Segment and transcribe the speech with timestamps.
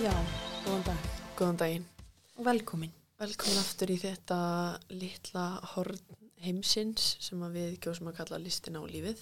[0.00, 0.12] Já,
[0.64, 1.00] góðan dag
[1.38, 1.84] Góðan daginn.
[2.36, 2.92] og velkomin.
[3.20, 4.38] Velkomin aftur í þetta
[4.92, 5.44] litla
[5.74, 5.98] horn
[6.40, 9.20] heimsins sem við kjósum að kalla listina á lífið.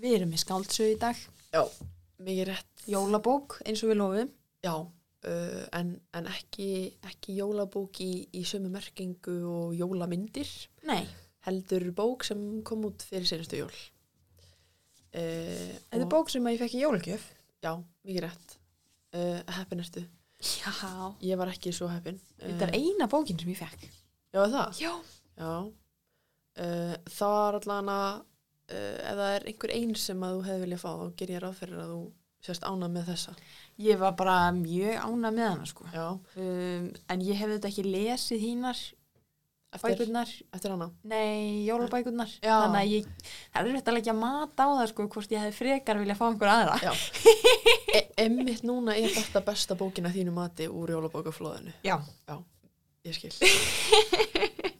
[0.00, 1.16] Við erum með skáldsög í dag,
[1.52, 1.62] Já,
[2.22, 2.84] mikið rétt.
[2.86, 4.30] jólabók eins og við lofum.
[4.62, 6.68] Já, uh, en, en ekki,
[7.10, 10.48] ekki jólabók í, í sömu merkingu og jólamyndir.
[10.86, 11.02] Nei,
[11.46, 13.74] Heldur bók sem kom út fyrir senustu jól.
[15.10, 17.28] Uh, þetta er bók sem að ég fekk í jólagjöf.
[17.64, 17.74] Já,
[18.06, 18.59] mikið rétt.
[19.10, 20.04] Uh, heppin ertu.
[20.40, 20.72] Já.
[21.24, 22.20] Ég var ekki svo heppin.
[22.38, 23.88] Þetta er eina bókin sem ég fekk.
[24.30, 24.80] Já, er það?
[24.80, 24.92] Já.
[25.40, 25.52] Já,
[26.60, 30.64] uh, það var allan að uh, ef það er einhver einn sem að þú hefði
[30.64, 32.00] viljað fá, þá ger ég ráð fyrir að þú
[32.44, 33.34] sérst ánað með þessa.
[33.80, 35.88] Ég var bara mjög ána með hana, sko.
[35.90, 38.82] Um, en ég hefði þetta ekki lesið hínar
[39.78, 40.30] bækurnar.
[40.54, 40.90] eftir hana.
[41.06, 42.32] Nei, jólabækurnar.
[42.42, 42.54] Já.
[42.64, 43.10] Þannig að ég,
[43.54, 46.24] það er rétt að leggja mat á það, sko, hvort ég hefði frekar viljað fá
[46.26, 46.76] einhver aðra.
[46.82, 46.92] Já,
[47.98, 51.76] e emmitt núna er þetta besta bókina þínu mati úr jólabókaflóðinu.
[51.86, 52.00] Já.
[53.06, 53.32] Ég skil.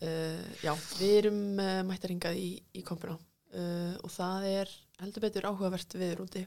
[0.05, 5.25] uh, já, við erum uh, mættar hingað í, í kompuna uh, og það er heldur
[5.25, 6.45] betur áhugavert viður úti.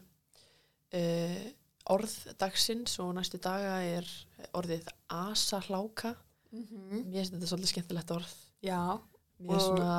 [0.94, 1.48] Uh,
[1.90, 4.06] orð dagsins og næstu daga er
[4.56, 6.14] orðið asahláka.
[6.54, 7.04] Mm -hmm.
[7.10, 8.34] Mér finnst þetta svolítið skemmtilegt orð.
[8.62, 9.00] Já.
[9.42, 9.94] Mér er svona,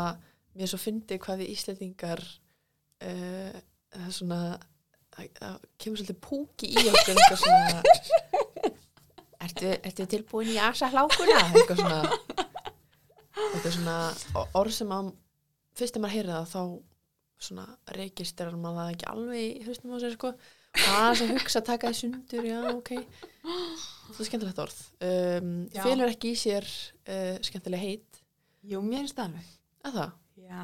[0.55, 2.21] mér er svo fyndið hvað við Íslendingar
[3.01, 3.55] uh,
[3.91, 4.39] það er svona
[5.15, 7.83] það, kemur svolítið púki í okkur eitthvað svona
[9.45, 12.01] ertu, ertu tilbúin í asa hlákuna eitthvað svona
[13.35, 13.97] eitthvað svona
[14.57, 15.13] orð sem að
[15.75, 16.61] fyrst þegar maður heyrir það þá
[17.45, 17.65] svona
[17.97, 20.31] registerar maður það ekki alveg í hlustum á sér sko
[20.75, 22.91] aðeins að hugsa að taka því sundur já ok
[23.45, 28.21] það er skemmtilegt orð um, félur ekki í sér uh, skemmtileg heit
[28.65, 29.49] Jú, mér finnst það alveg.
[29.85, 30.13] að það
[30.45, 30.63] Já.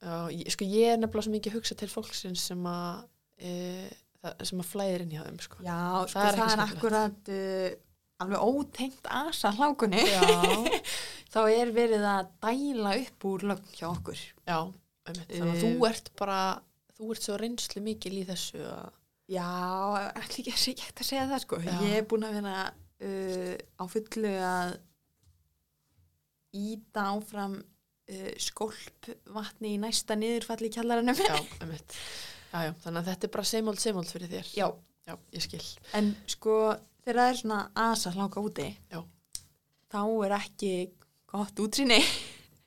[0.00, 3.02] Já, sko ég er nefnilega svo mikið að hugsa til fólksins sem að
[3.42, 5.58] það, sem að flæðir inn hjá þeim sko.
[5.66, 5.76] Já,
[6.08, 7.66] sko Það er það er, akkurat uh,
[8.24, 10.04] alveg ótengt asa hlákunni.
[11.34, 14.22] Þá er verið að dæla upp úr lögn hjá okkur.
[14.48, 14.58] já
[15.08, 15.28] einmitt.
[15.34, 15.60] þannig að Eh.
[15.64, 16.38] þú ert bara
[16.98, 18.88] þú ert svo reynslu mikil í þessu að,
[19.28, 19.48] Já,
[20.22, 21.58] ekki ekki að segja það sko.
[21.60, 21.72] Já.
[21.84, 24.76] Ég er búin að vera uh, á fullu að
[26.58, 31.18] íta áfram uh, skólp vatni í næsta niðurfalli kjallaranum.
[31.20, 34.66] já, já, já, þannig að þetta er bara seimóld seimóld fyrir þér Já.
[35.10, 35.66] já, ég skil
[35.98, 36.56] En sko,
[37.04, 39.02] þegar það er svona asa hláka úti, Já.
[39.92, 40.72] þá er ekki
[41.28, 42.00] gott útsinni.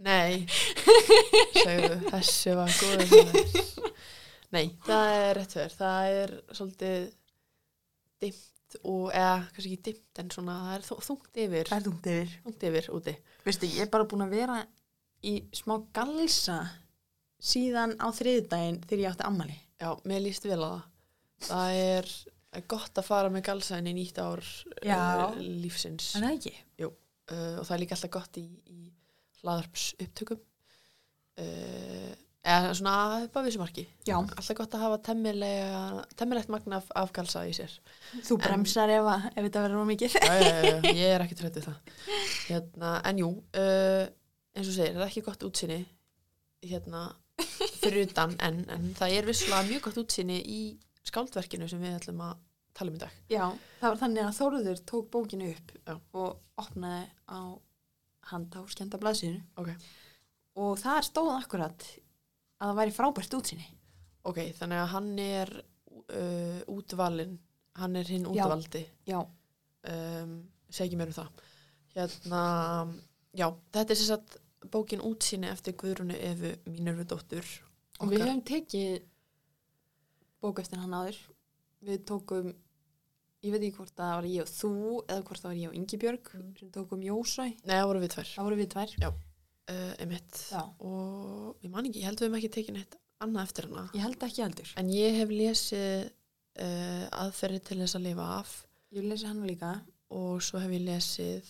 [0.01, 0.45] Nei,
[1.63, 3.90] segðu, þessu var góður
[4.51, 7.05] Nei, það er rétt fyrir það er svolítið
[8.21, 12.09] dimmt og, eða, kannski ekki dimmt en svona, það er þungt yfir Það er þungt
[12.11, 12.35] yfir.
[12.45, 14.59] þungt yfir úti Veistu, ég er bara búin að vera
[15.27, 16.59] í smá galsa
[17.41, 19.55] síðan á þriðdægin þegar ég átti ammali.
[19.81, 20.83] Já, mér líst vel á það.
[21.47, 22.11] Það er
[22.51, 24.41] er gott að fara með galsaðin í nýtt ár
[24.83, 24.97] Já.
[24.99, 26.51] uh, lífsins En það ekki?
[26.83, 28.79] uh, og það er líka alltaf gott í, í
[29.41, 30.41] hlaðarps upptökum
[31.39, 32.93] uh, eða svona
[33.25, 33.83] upp á vissumarki.
[34.09, 37.73] Alltaf gott að hafa temmilegt magna af, af galsa í sér.
[38.25, 40.15] Þú En- bremsar ef, að, ef þetta verður mikið.
[40.17, 41.95] Já, já, ég er ekki trættið það.
[42.49, 43.31] Hérna, en jú,
[43.61, 44.05] uh,
[44.57, 45.79] eins og segir, það er ekki gott útsinni
[46.71, 47.03] hérna,
[47.81, 50.61] fyrir utan, en, en það er visslega mjög gott útsinni í
[51.07, 52.35] skáldverkinu sem við ætlum að
[52.77, 53.15] tala um í dag.
[53.31, 53.45] Já,
[53.81, 55.95] það var þannig að Þóruður tók bókinu upp Já.
[56.17, 57.39] og opnaði á
[58.31, 59.71] handa á skenda blaðsíðinu Ok.
[60.61, 61.87] og þar stóð akkurat
[62.61, 63.67] að það væri frábært útsinni.
[64.29, 67.37] Ok, þannig að hann er uh, útvalinn,
[67.81, 68.43] hann er hinn Já.
[68.45, 69.19] útvaldi, Já.
[69.89, 70.35] um,
[70.69, 71.31] segi mér um það.
[71.95, 72.41] Hérna,
[73.35, 74.37] já, þetta er sagt
[74.71, 77.47] bókin útsinni eftir Guðrunu Efu Mínervu dóttur.
[77.99, 79.01] Og við höfum tekið
[80.41, 81.17] bók eftir hann áður.
[81.85, 82.51] Við tókum,
[83.41, 84.71] ég veit ekki hvort það var ég og þú
[85.09, 86.53] eða hvort það var ég og Ingibjörg Mm.
[86.59, 87.45] sem tókum Jósæ.
[87.65, 88.29] Nei, það voru við tvær.
[88.37, 88.95] Það voru við tvær.
[89.69, 90.61] Uh, emitt Já.
[90.79, 94.01] og ég man ekki, ég held við hefum ekki tekið neitt annað eftir hana Ég
[94.01, 94.69] held ekki heldur.
[94.77, 96.11] en ég hef lesið
[96.61, 98.53] uh, aðferði til þess að lifa af
[98.91, 99.73] Ég lesi hann líka.
[100.11, 101.45] og svo hef ég lesið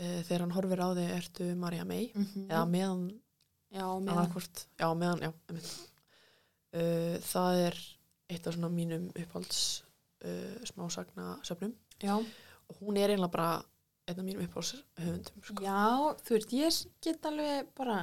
[0.00, 2.46] uh, þegar hann horfir á þig ertu Marja May Mm -hmm.
[2.50, 3.20] eða meðan,
[3.76, 5.70] Já, með annarkvort já, meðan, já, emitt
[6.76, 7.76] uh, það er
[8.30, 9.82] eitt af svona mínum upphalds
[10.24, 12.16] uh, smásagna söfnum Já.
[12.68, 13.62] og hún er eiginlega bara
[14.06, 15.62] einn af mínum uppáhaldshöfundum sko.
[15.64, 17.96] Já, þú veist, ég get alveg bara,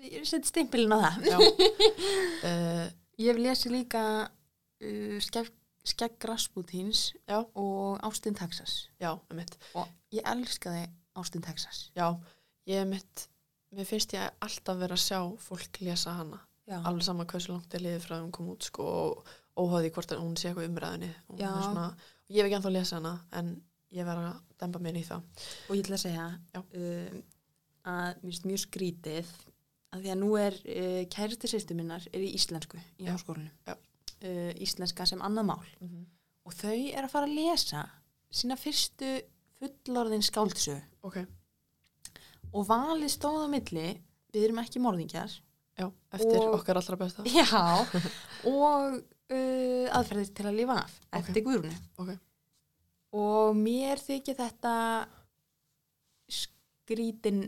[0.00, 1.42] ég seti stimpilin á það.
[2.44, 2.86] Uh,
[3.20, 5.52] Ég hef lesið líka uh, skegg,
[5.86, 7.44] skegg Rasputins Já.
[7.54, 8.88] og Austin, Texas.
[8.98, 11.84] já, emitt Og ég elskaði Austin, Texas.
[11.94, 12.08] Já,
[12.66, 13.28] ég hef mitt,
[13.70, 16.40] mér finnst ég alltaf vera að sjá fólk lesa hana.
[16.66, 16.80] Já.
[16.80, 19.30] Alveg sama hversu langt er liðið frá að hún kom út sko og
[19.60, 21.12] óháði hvort hún sé eitthvað umræðinni.
[21.38, 21.52] Já.
[21.60, 21.86] Svona,
[22.32, 23.54] ég hef ekki ennþá lesað hana en
[23.94, 25.22] ég verð að demba mér í það
[25.68, 26.26] og ég ætla að segja
[26.64, 27.22] um,
[27.94, 29.32] að mér finnst mjög skrítið
[29.94, 33.14] að því að nú er uh, kærasti sýstu minnar er í íslensku í Já.
[33.76, 35.62] uh, íslenska sem annað mál.
[36.44, 37.84] Og þau er að fara að lesa
[38.34, 39.14] sína fyrstu
[39.60, 41.20] fullorðin skáldsög ok,
[42.54, 43.86] og valið stóð á milli
[44.34, 45.30] við erum ekki morðingjar.
[45.78, 47.24] Já, eftir Og- okkar allra besta.
[47.26, 47.46] Já,
[48.50, 52.12] og uh, aðferðir til að lifa af eftir guðrunu ok,
[53.14, 54.74] og mér þykir þetta
[56.30, 57.44] skrítin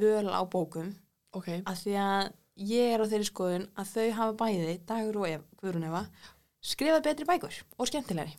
[0.00, 0.92] völ á bókum
[1.36, 2.32] ok að því að
[2.64, 6.04] ég er á þeirri skoðun að þau hafa bæði, Dagur og Ef, Guðrún Eva,
[6.64, 8.36] skrifað betri bækur og skemmtilegri.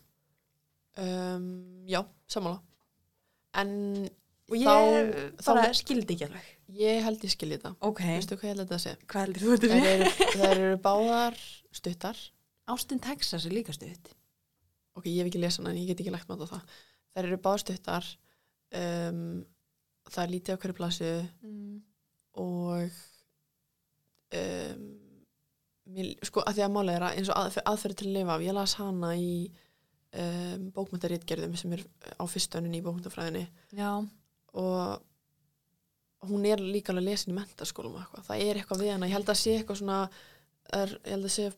[0.97, 1.49] um,
[1.87, 2.61] já, sammála
[3.55, 4.09] en
[4.45, 4.67] Og ég
[5.41, 6.49] Þá- bara þá- skildi ekki alveg.
[6.69, 9.41] ég held ég skilji þetta Ok, veistu hvað ég held þetta að segja hvað heldur
[9.41, 9.87] þú þetta við?
[9.89, 11.37] eru, þær eru báðar
[11.73, 12.17] stuttar
[12.69, 14.13] Ástin Texas er líka stutt.
[14.95, 16.77] Ok, ég hef ekki lesað hana en ég get ekki lagt með það.
[17.15, 18.07] Þær eru báðar stuttar
[18.75, 19.19] um,
[20.09, 21.11] það er lítið á hverju blasu
[21.45, 21.75] Mm.
[22.35, 23.01] og
[24.35, 24.85] um,
[25.95, 28.45] mér, sko að því að er að eins og að, aðferði til að lifa af,
[28.45, 29.33] ég las hana í
[30.19, 31.83] um, bókmyndaritgerðum sem er
[32.19, 33.45] á fyrstöninni í bókmyndafræðinni
[34.55, 35.03] og
[36.25, 39.09] hún er líka alveg lesin í mentaskólum það er eitthvað við hana.
[39.09, 39.99] Ég held að sé eitthvað svona
[40.73, 41.49] er, ég held að sé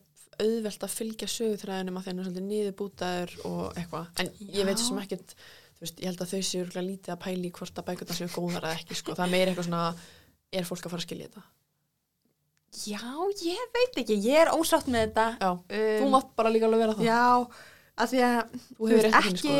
[0.44, 4.78] auðvelt að fylgja sögutræðinum að því hann er svolítið niðurbútaður og eitthvað, en ég veit
[4.78, 4.84] Já.
[4.84, 5.34] sem ekkert
[5.78, 8.66] þú veist, ég held að þau séu lítið að pæli hvort að bækurna séu góðar
[8.66, 9.16] eða ekki sko.
[9.18, 9.82] það meira eitthvað svona,
[10.52, 11.46] er fólk að fara að skilja þetta
[12.88, 13.02] já,
[13.48, 15.26] ég veit ekki, ég er ósátt með þetta.
[15.40, 17.22] Já, Um, þú mátt bara líka alveg vera það Já,
[17.98, 18.40] að því að
[18.78, 19.56] Þú hefur þinni ekki,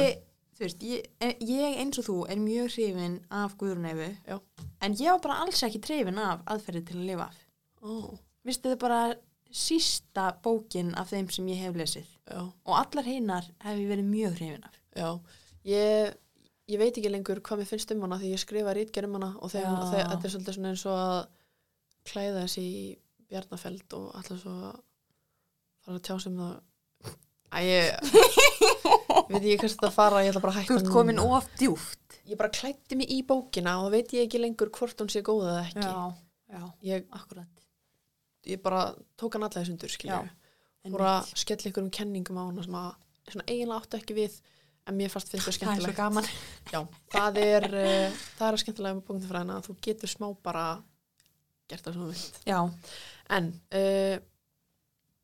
[0.58, 4.40] þú veist, ég, ég eins og þú er mjög hrifin af Já.
[4.80, 7.38] en ég var bara alls ekki hrifin af aðferði til að lifa af.
[7.82, 9.00] Ó, Vistu þið bara
[9.50, 14.08] sísta bókin af þeim sem ég hef lesið já, og allar hinnar hef ég verið
[14.10, 14.78] mjög hrifin af.
[14.96, 15.08] já
[15.64, 16.14] ég,
[16.68, 19.30] ég veit ekki lengur hvað mér finnst um hana því ég skrifa rítgerð um hana
[19.40, 19.64] og Já.
[19.64, 21.20] þetta er svolítið eins og að
[22.08, 22.82] klæða þessi í
[23.28, 24.80] bjarnafeld og alltaf svo að
[25.84, 26.56] fara að tjá sem það
[27.48, 27.84] Æ, ég
[29.32, 32.16] veit ég hvert þetta fara, ég ætla bara að hætta Þú ert komin of djúft.
[32.28, 35.46] Ég bara klætti mig í bókina og veit ég ekki lengur hvort hún sé góð
[35.48, 36.60] eða ekki já,
[36.90, 37.57] ég, akkurat.
[38.48, 38.82] Ég bara
[39.20, 39.92] tók hann alla þessundur
[40.88, 42.92] fór að skella ykkur um kenningum á hana sem að
[43.28, 44.38] svona eiginlega áttu ekki við
[44.88, 46.28] en mér fannst finnst þau Það er svo skemmtilegt gaman.
[46.72, 46.78] Já,
[47.12, 50.62] það er, uh, það er að skemmtilega með bókmyndafræðina að þú getur smá bara
[51.68, 52.38] gert það sem þú vilt.
[52.48, 52.60] Já,
[53.36, 54.14] En uh,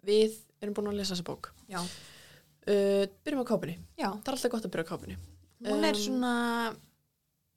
[0.05, 1.49] við erum búin að lesa þessa bók.
[1.73, 3.79] Uh, byrjum á kápunni.
[3.97, 4.09] já.
[4.11, 5.17] Það er alltaf gott að byrja á kápunni.
[5.65, 6.33] Hún er Um, svona,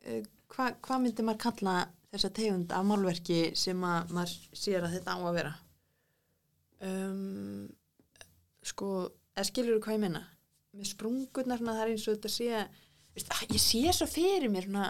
[0.08, 0.22] uh,
[0.56, 1.76] hvað hva myndi maður kalla
[2.14, 5.54] þessa tegund af málverki sem að maður sér að þetta á að vera?
[6.88, 7.68] Um,
[8.66, 8.92] sko,
[9.38, 10.22] Eða skilur þú hvað ég minna?
[10.78, 12.62] Með sprungurnar, svona, það er eins og þetta sé,
[13.14, 14.88] veist, ah, ég sé svo fyrir mér, svona,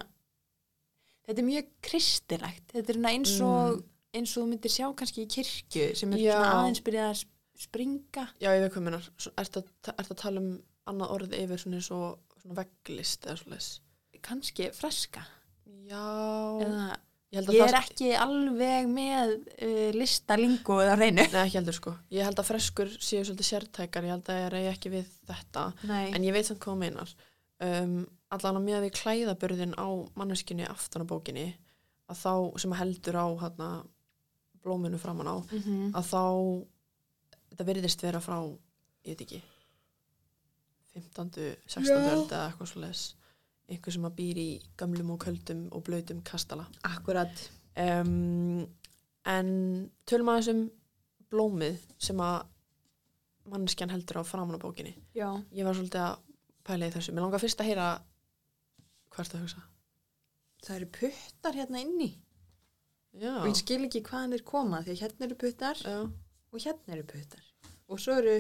[1.28, 2.70] þetta er mjög kristilegt.
[2.72, 3.82] Þetta er svona eins og,
[4.16, 7.36] eins og þú myndir sjá kannski í kirkju sem er svona aðeins byrjað að sp-
[7.68, 8.24] springa.
[8.40, 9.10] já, ég veit hvað minnar.
[9.44, 10.50] Ertu að, ert að tala um
[10.88, 13.62] annað orð yfir svona og svona vegglist eða svona
[14.28, 15.22] Kannski freska.
[15.88, 16.04] Já,
[16.64, 16.86] Eða,
[17.32, 21.26] ég að ég það er ekki alveg með uh, listalingu eða reynu.
[21.34, 21.96] Nei, ekki heldur sko.
[22.16, 25.66] Ég held að freskur séu svolítið sértækar, ég held að ég reyði ekki við þetta.
[25.90, 26.06] Nei.
[26.14, 27.14] En ég veit samt hvað þú meinar.
[27.68, 27.98] Um,
[28.30, 29.88] allan að með við klæðaburðin á
[30.20, 31.48] manneskinni aftan á bókinni,
[32.08, 33.70] að þá, sem að heldur á hana,
[34.64, 35.92] blóminu framan á, Mm -hmm.
[35.96, 36.24] að þá,
[37.52, 38.40] þetta virðist vera frá,
[39.04, 39.42] ég veit ekki,
[40.94, 41.56] 15.
[41.68, 41.86] 16.
[41.86, 42.14] Já.
[42.14, 43.16] öld eða eitthvað svo les.
[43.68, 46.68] Einhver sem að býr í gamlum og köldum og blöytum kastala.
[46.88, 47.42] Akkurat.
[47.78, 48.62] Um,
[49.28, 49.50] en
[50.08, 50.62] tölum aðeins um
[51.32, 52.46] blómið sem að
[53.52, 54.94] manneskjan heldur á framan á bókinni.
[55.16, 55.28] Já.
[55.52, 56.22] Ég var svolítið að
[56.68, 57.16] pæla í þessu.
[57.16, 57.88] Mér langar fyrst að heyra
[59.12, 59.66] hvað ertu að hugsa.
[60.64, 62.10] Það eru puttar hérna inni.
[63.18, 66.64] Já, Og ég skil ekki hvaðan þeir koma því að hérna eru puttar já, og
[66.64, 67.46] hérna eru puttar.
[67.88, 68.36] Og svo eru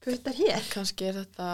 [0.00, 0.62] puttar hér.
[0.72, 1.48] kannski er þetta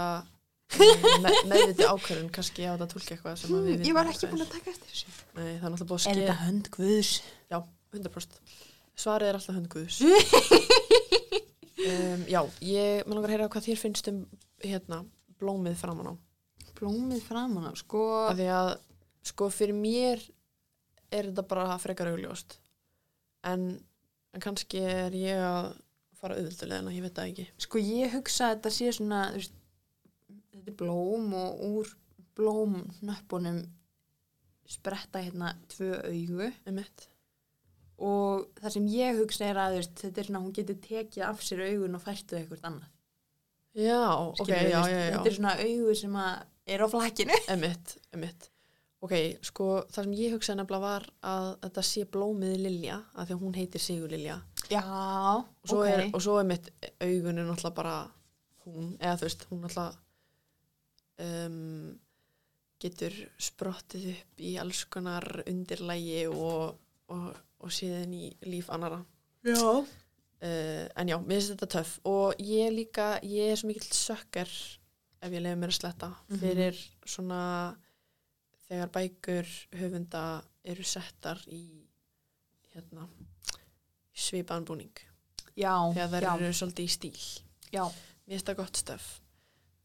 [0.79, 4.11] með, meðviti ákvörðun, kannski á þetta að tólka eitthvað sem að við Hmm, ég var
[4.13, 5.15] ekki búin að taka eftir þessu.
[5.37, 6.23] Nei, það er náttúrulega búið að Er skeið.
[6.23, 7.13] þetta hönd guðs?
[7.53, 7.59] Já,
[7.93, 8.41] 100%.
[9.03, 9.99] Svarið er alltaf hundguðus.
[11.87, 14.19] um, já, ég, mér langar að heyra hvað þér finnst um
[14.63, 15.03] hérna,
[15.43, 16.15] blómið framan á.
[16.79, 18.03] Blómið framan á, sko.
[18.31, 18.73] af því að
[19.33, 20.23] sko fyrir mér
[21.13, 22.57] er þetta bara frekar augljóst
[23.47, 23.67] en,
[24.35, 25.69] en kannski er ég að
[26.19, 29.55] fara auðvöldulegna, ég veit það ekki Sko ég hugsa að þetta sé svona, þú veist,
[30.63, 31.91] þetta er blóm og úr
[32.39, 33.63] blómnöppunum
[34.73, 37.09] spretta hérna tvö augu einmitt.
[38.03, 41.43] og það sem ég hugsa er að veist, þetta er svona, hún getur tekið af
[41.45, 42.89] sér augun og færtuð eitthvað annað.
[43.75, 46.17] já, ok, Skilurðu, já, já, já, Þetta er svona augu sem
[46.73, 47.39] er á flakkinu.
[47.55, 48.49] emitt, emitt
[49.03, 53.35] ok, sko, það sem ég hugsaði nefnilega var að þetta sé blómið Lilja að því
[53.37, 54.39] að hún heitir Sigur Lilja
[54.71, 55.87] Já, og ok.
[55.91, 56.71] er, og svo er mitt
[57.03, 57.97] augun er náttúrulega bara
[58.65, 59.99] hún, eða þú veist, hún náttúrulega
[61.21, 61.99] um,
[62.83, 66.79] getur sprottið upp í alls konar undirlægi og,
[67.15, 67.29] og,
[67.63, 69.03] og síðan í líf annara
[69.47, 69.59] Já.
[69.63, 69.87] uh,
[70.43, 71.99] en já, mér finnst þetta töff.
[72.09, 74.51] Og ég líka, ég er svo mikill sökkar
[75.23, 76.11] ef ég leiði mér að sletta.
[76.29, 76.41] Mhm.
[76.43, 77.43] fyrir svona
[78.67, 80.25] þegar bækur höfunda
[80.65, 81.63] eru settar í
[82.73, 83.09] hérna
[84.13, 85.03] svipaðan búning.
[85.59, 87.25] Já, þegar já, eru svolítið í stíl.
[87.73, 87.85] Já,
[88.25, 89.09] mér finnst það gott stöf.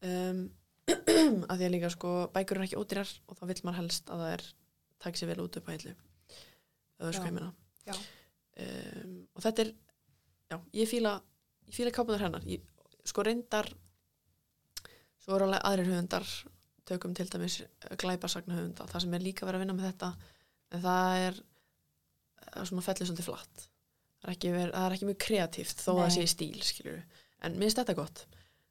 [0.02, 0.48] Um,
[0.88, 4.22] að því að líka sko bækur eru ekki ódýrar og þá vill maður helst að
[4.22, 4.44] það er
[5.04, 5.94] takk sér vel út upp á hillu.
[6.98, 7.50] Er sko ég meina.
[8.58, 9.68] Um, og þetta er
[10.50, 11.12] já, ég fíla
[11.68, 12.46] ég fíla kápunar hennar.
[12.48, 12.64] Ég,
[13.06, 13.68] sko reyndar
[15.22, 16.26] svo eru alveg aðrir höfundar
[16.88, 17.60] tökum til dæmis
[18.00, 20.12] glæpasagna höfunda það sem er líka verið að vinna með þetta
[20.72, 21.40] en það er,
[22.54, 23.64] er svona fellið svolítið flatt.
[24.18, 26.14] Það er ekki, ver, það er ekki mjög kreatíft þó að það Nei.
[26.16, 27.02] sé í stíl skilur
[27.38, 28.24] en mér finnst þetta gott,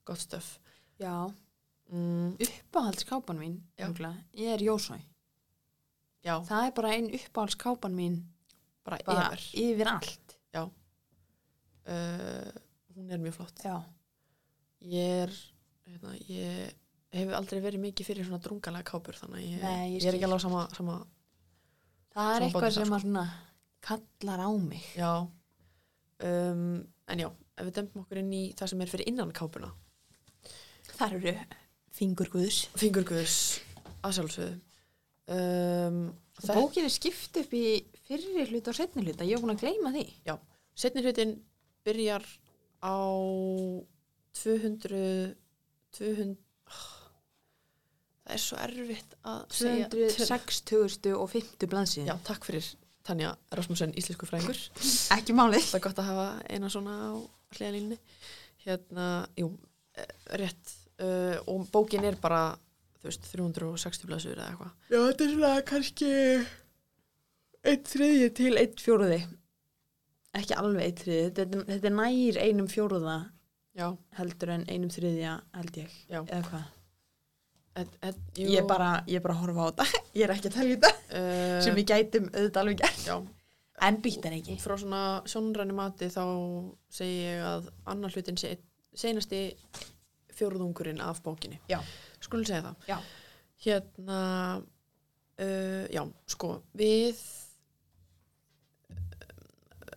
[0.07, 0.49] gott stöf
[0.99, 1.13] já.
[1.91, 3.85] Mm, Uppáhaldskápan mín, Já.
[3.87, 4.99] örugglega, ég er Jósói.
[6.25, 8.17] já, Það er bara ein uppáhaldskápan mín,
[8.83, 10.37] bara, bara yfir yfir allt.
[11.87, 12.51] uh,
[12.95, 13.77] hún er mjög flott Já.
[14.81, 15.31] ég er
[15.87, 16.73] hérna, ég
[17.15, 20.17] hef aldrei verið mikið fyrir svona drungalega kápur þannig að ég, Nei, ég ég er
[20.17, 20.97] ekki alveg á sama, sama
[22.17, 23.23] Það er eitthvað sem að svona
[23.87, 24.85] kallar á mig.
[24.97, 29.31] já um, en já, ef við dempum okkur inn í það sem er fyrir innan
[29.31, 29.71] kápuna
[30.97, 31.37] Það eru
[31.97, 32.61] fingurguðs.
[32.77, 33.37] fingurguðs
[34.05, 34.55] að sjálfsögðu
[35.33, 36.01] um,
[36.37, 37.65] Og bókin er skipt upp í
[38.05, 39.25] fyrri hluta og setni hluta.
[39.25, 40.03] Ég er búin að gleyma því.
[40.77, 41.31] setni hlutin
[41.87, 42.25] byrjar
[42.85, 42.93] á
[44.37, 45.33] 200
[45.97, 46.37] 200
[48.27, 52.09] það er svo erfitt að segja 260 og 50 blansið.
[52.11, 52.67] Já, takk fyrir
[53.07, 54.59] Tanja Rasmussen, íslensku fræðingur.
[55.15, 55.69] Ekki málið.
[55.71, 57.11] Það er gott að hafa eina svona á
[57.55, 57.97] hliðalínni.
[58.65, 59.05] Hérna,
[59.39, 59.53] jú,
[59.95, 60.11] eh,
[60.41, 60.73] rétt.
[60.97, 62.55] Uh, og bókin er bara,
[62.97, 64.71] þú veist, 360 blæsur eða eitthvað.
[64.89, 66.11] Já, þetta er svona kannski
[67.67, 69.19] einn þriðji til einn fjóruði.
[70.37, 71.27] Ekki alveg einn þriðji.
[71.37, 73.17] Þetta, þetta er nær einum fjóruða
[73.77, 75.95] Já, heldur en einum þriðja held ég.
[76.09, 76.21] Já.
[76.25, 76.65] Eða hvað?
[77.77, 80.01] et, et, Ég er bara, bara að horfa á þetta.
[80.17, 80.91] Ég er ekki að telja þetta.
[81.19, 83.03] uh, Sem við gætum auðvitað alveg gert.
[83.05, 83.17] Já,
[83.85, 84.55] En býtt en ekki.
[84.57, 86.23] frá svona sjónræni mati þá
[86.89, 88.65] segi ég að annar hlutin sé einn-
[90.37, 91.59] seinasti fjórðungurinn af bókinni.
[91.67, 91.81] Já.
[92.21, 92.75] Skulum segja það.
[92.87, 92.97] Já.
[93.63, 94.61] Hérna,
[95.39, 97.17] uh, já, sko, við,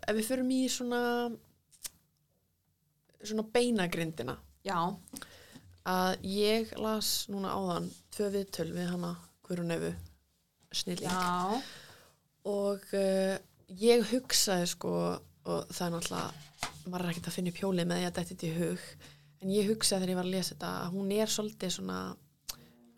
[0.09, 1.31] ef við förum í svona,
[3.23, 4.97] svona beinagrindina, Já.
[5.85, 9.17] að ég las núna áðan tvö viðtöl við hana
[10.73, 11.61] snilling Já.
[12.47, 14.93] og uh, ég hugsaði sko
[15.51, 16.29] og það er náttúrulega
[16.87, 18.85] maður er ekkert að finna upp hjólið með því að þetta er í hug
[19.41, 21.99] en ég hugsaði þegar ég var að lesa þetta að hún er svolítið svona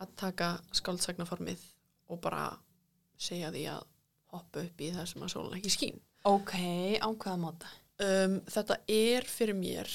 [0.02, 1.62] að taka skáldsagnaformið
[2.10, 2.46] og bara
[3.22, 3.84] segja því að
[4.32, 6.52] hoppa upp í það sem að sólun ekki skín Ok,
[7.02, 7.70] á hvaða móta?
[8.02, 9.90] um, þetta er fyrir mér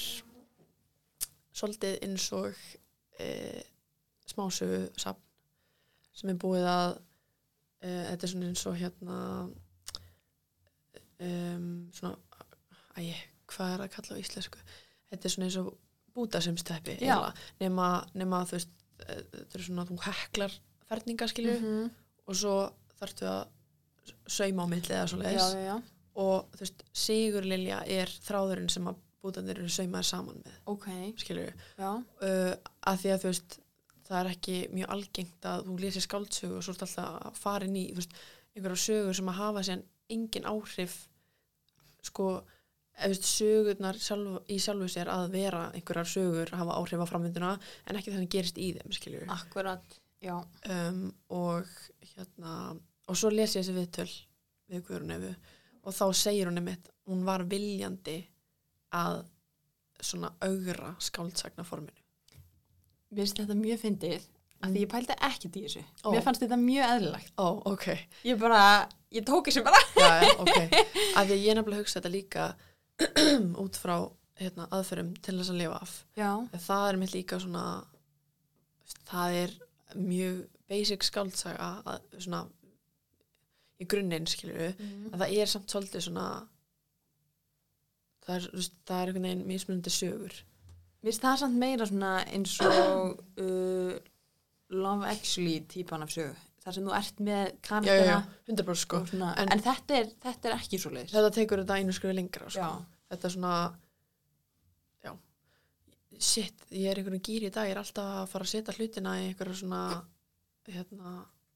[1.58, 2.54] svolítið eins og
[3.18, 3.28] e,
[4.30, 5.24] smásögu sapn
[6.18, 6.92] sem er búið að
[7.82, 9.18] e, þetta er svona eins og hérna
[11.20, 12.14] um, svona
[12.98, 13.12] æ,
[13.48, 14.62] hvað er að kalla á íslensku
[15.10, 15.72] þetta er svona eins og
[16.18, 17.18] bútasimsteppi Já.
[17.62, 18.74] nema, nema þú veist
[19.06, 20.58] e, þetta er svona þú heklar
[20.88, 21.90] ferninga skilju -hmm.
[22.26, 22.56] og svo
[22.98, 23.46] þarftu að
[24.26, 25.76] sauma á milli eða svo já.
[26.14, 30.86] og þú veist, Sigurlilja er þráðurinn sem að bútanir eru saumaðir saman með, Ok,
[31.18, 31.90] skilur við já.
[32.22, 32.54] uh,
[32.86, 33.58] að því að þú veist
[34.08, 36.98] það er ekki mjög algengt að þú lesi skáldsögu og svo er alltaf
[37.28, 38.14] að fara inn í veist,
[38.56, 40.96] einhverja sögur sem að hafa sér engin áhrif
[42.02, 42.28] sko,
[43.12, 47.52] veist, sögurnar sjálf, í sjálfu sér að vera einhverjar sögur að hafa áhrif á framvinduna
[47.86, 50.34] en ekki sem gerist í þeim, skilur við Akkurat, já.
[50.74, 51.68] um, og
[52.14, 52.54] hérna
[53.08, 54.10] og svo les ég þessi viðtöl
[54.68, 55.34] við Guðrunefu
[55.88, 58.18] og þá segir hún einmitt hún var viljandi
[58.92, 59.22] að
[60.04, 61.94] svona augra skáldsagnaforminu
[63.08, 64.26] Mér finnst þetta mjög fyndið
[64.58, 65.80] af því ég pældi ekkert í þessu.
[66.04, 66.08] Ó.
[66.12, 67.28] Mér fannst þetta mjög eðlilegt.
[67.38, 67.84] Ó, ok,
[68.26, 68.62] Ég bara,
[69.14, 69.78] ég tók þessu bara.
[69.94, 70.58] já, já, ok
[71.22, 72.48] af því ég nefnilega hugsa þetta líka
[73.62, 73.96] út frá
[74.38, 76.30] hérna, aðferðum til þess að lifa af Já.
[76.52, 77.64] en það er mitt líka svona
[79.08, 79.56] það er
[79.98, 80.38] mjög
[80.68, 82.44] basic skáldsaga að, svona
[83.78, 85.08] í grunninn við Mm.
[85.12, 86.26] en það er samt svolítið svona
[88.26, 88.46] það er,
[88.86, 90.38] það er einhvern veginn mismunandi sögur
[90.98, 93.92] Mér finnst það samt meira svona eins og uh,
[94.74, 96.34] Love Actually típan af sögu
[96.68, 99.00] þar sem þú ert með 100% sko.
[99.08, 101.14] svona, En- en, þetta, er, þetta er ekki svo leiðis.
[101.16, 102.68] Þetta tekur þetta einu skrifi lengra sko.
[103.08, 103.54] Þetta er svona
[105.06, 105.12] já.
[106.18, 109.16] Shit, ég er einhvern gýr í dag ég er alltaf að fara að setja hlutina
[109.22, 109.82] í einhverja svona
[110.68, 111.14] hérna,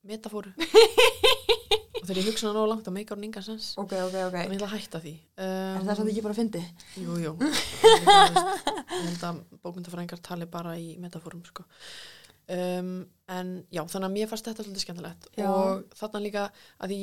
[0.09, 0.55] metafóru.
[2.03, 4.37] Og þegar ég hugsa nóg langt að meika hún engan sens ok, ok, ok.
[4.41, 5.13] En ég ætla að hætta því.
[5.39, 6.63] Um, er það samt ekki bara að fyndi?
[6.99, 7.35] Jú, jú.
[7.39, 11.63] Ég held að bókmyndafræðingar tali bara í metafórum sko.
[12.51, 12.91] Um,
[13.33, 15.29] en já, þannig að mér fannst þetta svolítið skemmtilegt.
[15.39, 15.47] Já.
[15.51, 17.01] og þarna líka að því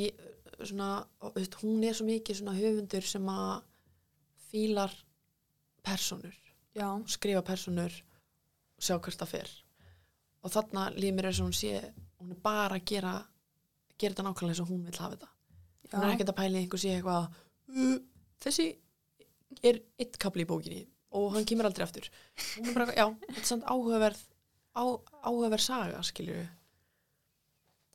[0.60, 0.90] svona,
[1.24, 3.56] og, hún er svo mikið svona höfundur sem að
[4.50, 4.94] fílar
[5.86, 6.36] personur
[6.76, 7.94] já, skrifa personur
[8.80, 9.52] og sjá hvert það fer.
[10.44, 11.74] Og þarna líður mér eins og hún sé
[12.20, 13.16] hún er bara að gera
[14.00, 15.32] gera þetta nákvæmlega eins og hún vil hafa þetta.
[15.90, 17.28] Hún er ekkert að pæla í einhver sé eitthvað
[17.74, 17.98] uh,
[18.44, 18.68] þessi
[19.66, 20.86] er eitt kapli í bókinni.
[21.18, 22.06] Og hann kemur aldrei aftur.
[22.60, 24.22] Hún er bara, já, þetta er samt áhugaverð
[24.80, 24.86] á,
[25.28, 26.40] áhugaverð saga, skilju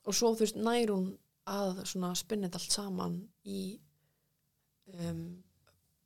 [0.05, 1.07] og svo þú veist nær hún
[1.49, 3.15] að svona spinna þetta allt saman
[3.49, 3.61] í
[4.93, 5.23] um,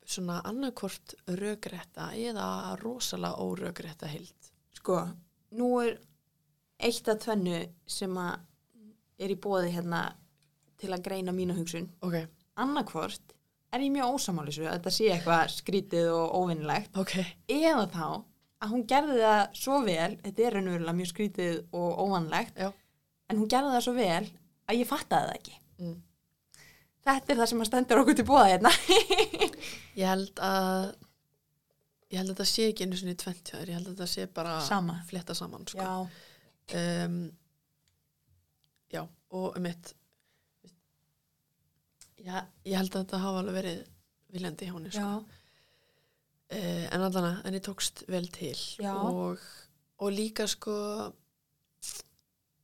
[0.10, 4.52] svona annarkvort rökrétta eða rosalega órökrétta heild.
[4.76, 5.02] Sko,
[5.60, 6.00] nú er
[6.80, 8.46] eitt af tvennu sem að
[9.20, 10.06] er í bóði hérna
[10.80, 11.90] til að greina mínu hugsun.
[12.08, 12.22] Ok,
[12.60, 13.36] annarkvort
[13.76, 17.20] er ég mjög ósamálisu að þetta sé eitthvað skrítið og óvinnilegt ok,
[17.52, 18.06] eða þá
[18.60, 22.70] að hún gerði það svo vel þetta er raunverulega mjög skrítið og óvanlegt Já.
[23.30, 24.24] en hún gerði það svo vel
[24.70, 26.00] að ég fattaði það ekki mm.
[27.08, 28.74] þetta er það sem að stendur okkur til bóða hérna
[30.00, 30.90] ég held að
[32.10, 34.58] ég held að þetta sé ekki einu sinni tventjaður, ég held að þetta sé bara
[34.66, 34.98] Sama.
[35.10, 35.86] fletta saman sko.
[35.86, 36.76] já,
[37.06, 37.20] um,
[38.90, 39.94] já, og um mitt
[42.20, 43.84] já, ég held að þetta hafa alveg verið
[44.34, 45.12] viljandi hjá henni sko.
[46.52, 48.56] Uh, en allan að henni tókst vel til.
[49.14, 49.44] Og,
[50.00, 50.76] og líka sko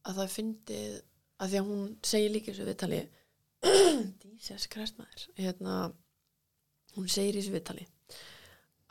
[0.06, 0.96] að það fyndið
[1.44, 3.00] að því að hún segir líka þessu viðtali
[4.46, 5.26] Jesus Christ maður.
[5.40, 5.78] Hérna,
[6.96, 7.88] hún segir í þessu viðtali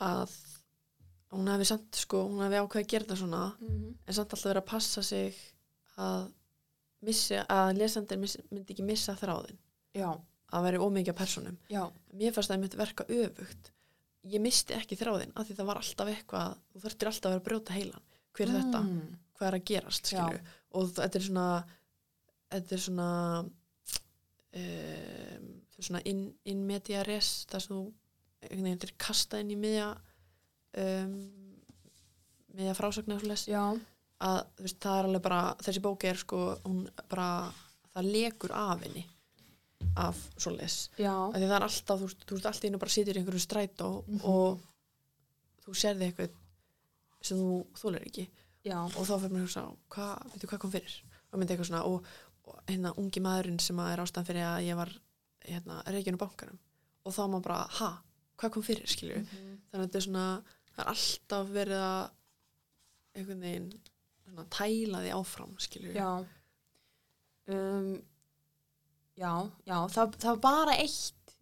[0.05, 0.33] að
[1.35, 3.93] hún hefði samt sko, hún hefði ákveði að gera þetta svona Mhm.
[4.07, 5.39] en samt alltaf verið að passa sig
[5.99, 6.29] að
[7.05, 9.59] missi, að lesendir myndi ekki missa þráðin
[9.95, 10.09] já,
[10.55, 13.71] að veri ómikið personum já, mér fannst það mitt verka öfugt
[14.33, 17.41] ég misti ekki þráðin af því það var alltaf eitthvað þú þurftir alltaf að vera
[17.43, 18.05] að brjóta heilan.
[18.35, 19.19] Hver er þetta, Mm.
[19.37, 20.13] hvað er að gerast
[20.75, 21.49] og þetta er svona
[22.55, 23.09] þetta er svona
[24.55, 25.47] um,
[25.81, 27.85] svona in, in media res það sem þú
[28.51, 29.89] veginn er kastað inn í miðja
[30.83, 31.15] um,
[32.55, 33.63] miðja frásagnar já,
[34.25, 36.43] að veist, það er alveg bara þessi bóki er sko,
[37.11, 37.29] bara
[37.95, 39.07] það lekur af henni
[39.97, 40.17] af
[41.35, 43.43] að því það er alltaf, þú, þú veist alltaf inn og bara situr í einhverju
[43.45, 44.21] strætó Mhm.
[44.25, 44.61] og
[45.65, 46.31] þú sérði eitthvað
[47.23, 48.29] sem þú þólar ekki.
[48.65, 50.95] Já, og þá fyrir maður að hugsa, hvað, veitu hvað kom fyrir?
[51.33, 52.05] Og myndi eitthvað svona og,
[52.47, 54.91] og hérna ungi maðurinn sem er ástæðan fyrir að ég var
[55.45, 56.59] hérna reikinu bankanum.
[57.05, 57.91] Og þá maður bara, ha,
[58.39, 58.87] hvað kom fyrir?
[58.87, 59.59] Skilju, Mhm.
[59.71, 60.43] þannig að þetta er svona
[60.75, 62.11] það er alltaf verið að
[63.15, 63.81] einhvern veginn
[64.51, 66.27] tæla því áfram skilju já.
[67.47, 68.03] Um,
[69.21, 69.33] já,
[69.69, 71.35] já það, það var bara eitt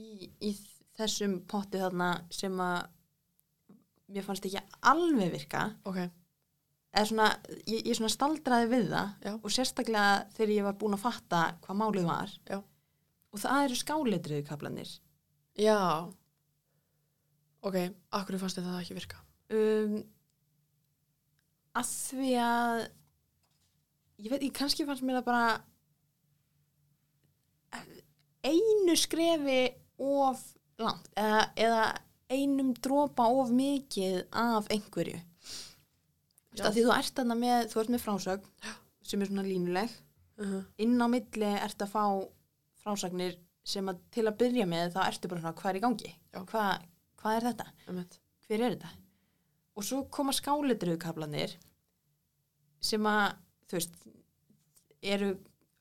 [0.00, 0.54] í, í
[0.98, 2.88] þessum potti þarna sem að
[4.10, 5.66] mér fannst ekki alveg virka.
[5.86, 6.00] Ok,
[6.90, 7.28] eða svona,
[7.70, 9.32] ég, ég svona staldraði við það Já.
[9.38, 12.32] og sérstaklega þegar ég var búin að fatta hvað málið var.
[12.50, 12.58] Já.
[13.30, 14.94] og það eru skáleitriðu kaplanir
[15.60, 15.76] já.
[17.62, 17.76] Ok,
[18.16, 19.20] akkur fannst þetta það ekki virka?
[19.54, 19.96] Um,
[21.76, 22.78] að því að
[24.24, 25.44] ég veit, ég kannski fannst mér það bara
[28.44, 29.62] einu skrefi
[30.00, 30.42] of
[30.80, 31.82] langt eða, eða
[32.30, 35.18] einum dropa of mikið af einhverju.
[36.60, 38.72] Því þú ert þarna með, þú ert með frásögn
[39.06, 39.92] sem er svona línuleg.
[40.40, 40.64] Uh -huh.
[40.78, 42.04] inn á milli ert að fá
[42.80, 46.12] frásagnir sem að til að byrja með þá ertu bara svona hvað er í gangi?
[46.32, 46.40] Já.
[46.44, 46.62] Hva,
[47.20, 47.66] hvað er þetta,
[48.46, 48.90] hver er þetta?
[49.76, 51.56] Og svo koma skálitriðukablanir
[52.80, 53.36] sem að
[53.68, 53.94] þú veist
[55.02, 55.30] eru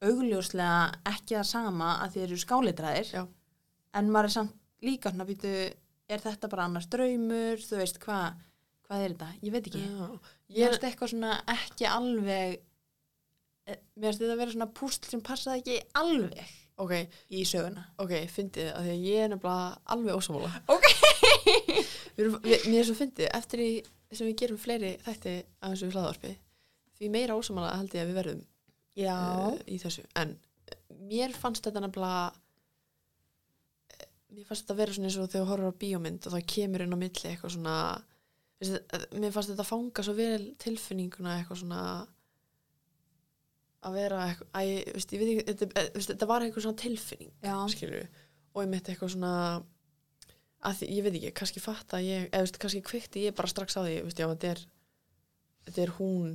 [0.05, 3.23] augljóslega ekki það sama að þið eru skálitraðir Já.
[3.99, 5.51] en maður er samt líka svona býtu,
[6.09, 7.59] er þetta bara annars draumur?
[7.59, 8.37] Þú veist hvað
[8.89, 9.83] hvað er þetta, ég veit ekki.
[9.85, 10.07] Já.
[10.57, 12.55] ég veist eitthvað svona ekki alveg
[13.69, 16.93] eh, mér finnst þetta að vera svona púsl sem passaði ekki alveg ok,
[17.35, 17.83] í söguna.
[17.99, 20.87] Ok, fyndið að því að ég er nefnilega alveg ósamála Ok.
[22.17, 23.71] mér er svo fyndið eftir í
[24.09, 26.31] sem við gerum fleiri þætti af þessu hlaðvarpi
[26.97, 28.41] því meira ósamála held ég að við verðum
[29.07, 30.05] uh, í þessu.
[30.19, 30.77] En eh,
[31.09, 32.29] mér fannst þetta nefnilega
[33.95, 36.47] eh, mér fannst þetta vera svona eins og þegar þú horfir á bíómynd og það
[36.55, 37.79] kemur inn á milli eitthvað svona
[38.59, 41.83] mér fannst þetta fanga svo vel tilfinninguna eitthvað svona
[43.87, 44.63] að vera eitthvað, æ,
[44.95, 47.31] veist, ég veit ekki þetta, þetta var eitthvað svona tilfinning
[47.71, 48.09] skilur
[48.51, 49.33] og ég mitt eitthvað svona
[50.67, 53.81] að ég veit ekki, kannski fatt að ég eða kannski kveikti ég bara strax á
[53.85, 54.63] því veist, já, þetta er
[55.69, 56.33] þetta er hún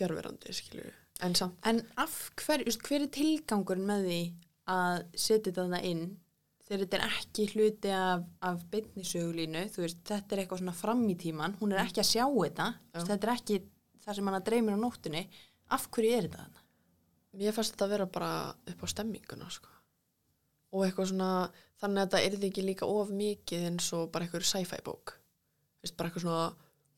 [0.00, 4.20] fjárverandi, skilur en samt, en af hver, hver er tilgangurinn með því
[4.72, 6.06] að setja þetta inn
[6.64, 10.76] þegar þetta er ekki hluti af, af beinni sögulínu, þú veist, þetta er eitthvað svona
[10.78, 13.60] fram í tíman, hún er ekki að sjá þetta þú veist, þetta er ekki
[14.04, 15.24] það sem hann að dreymir á nóttunni.
[15.70, 16.64] Af hverju er þetta þarna?
[17.38, 18.30] mér fannst þetta að vera bara
[18.72, 19.70] upp á stemminguna, sko.
[20.74, 21.28] Og eitthvað svona,
[21.82, 25.14] þannig að þetta er ekki líka of mikið eins og bara eitthvað sci-fi bók.
[25.82, 26.48] Veist, bara eitthvað svona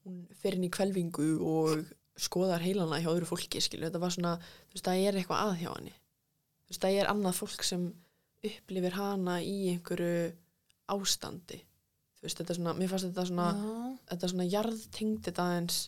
[0.03, 1.85] hún fer inn í kvelvingu og
[2.21, 4.37] skoðar heilana hjá öðru fólki, skilur þetta var svona,
[4.69, 5.95] þú veist, það er eitthvað að hjá henni.
[6.63, 7.87] Þú veist, það er annað fólk sem
[8.43, 10.33] upplifir hana í einhverju
[10.93, 11.61] ástandi.
[12.19, 15.47] Þú veist, þetta er svona, mér fannst þetta svona Já, þetta er svona jarðtengd þetta
[15.57, 15.79] eins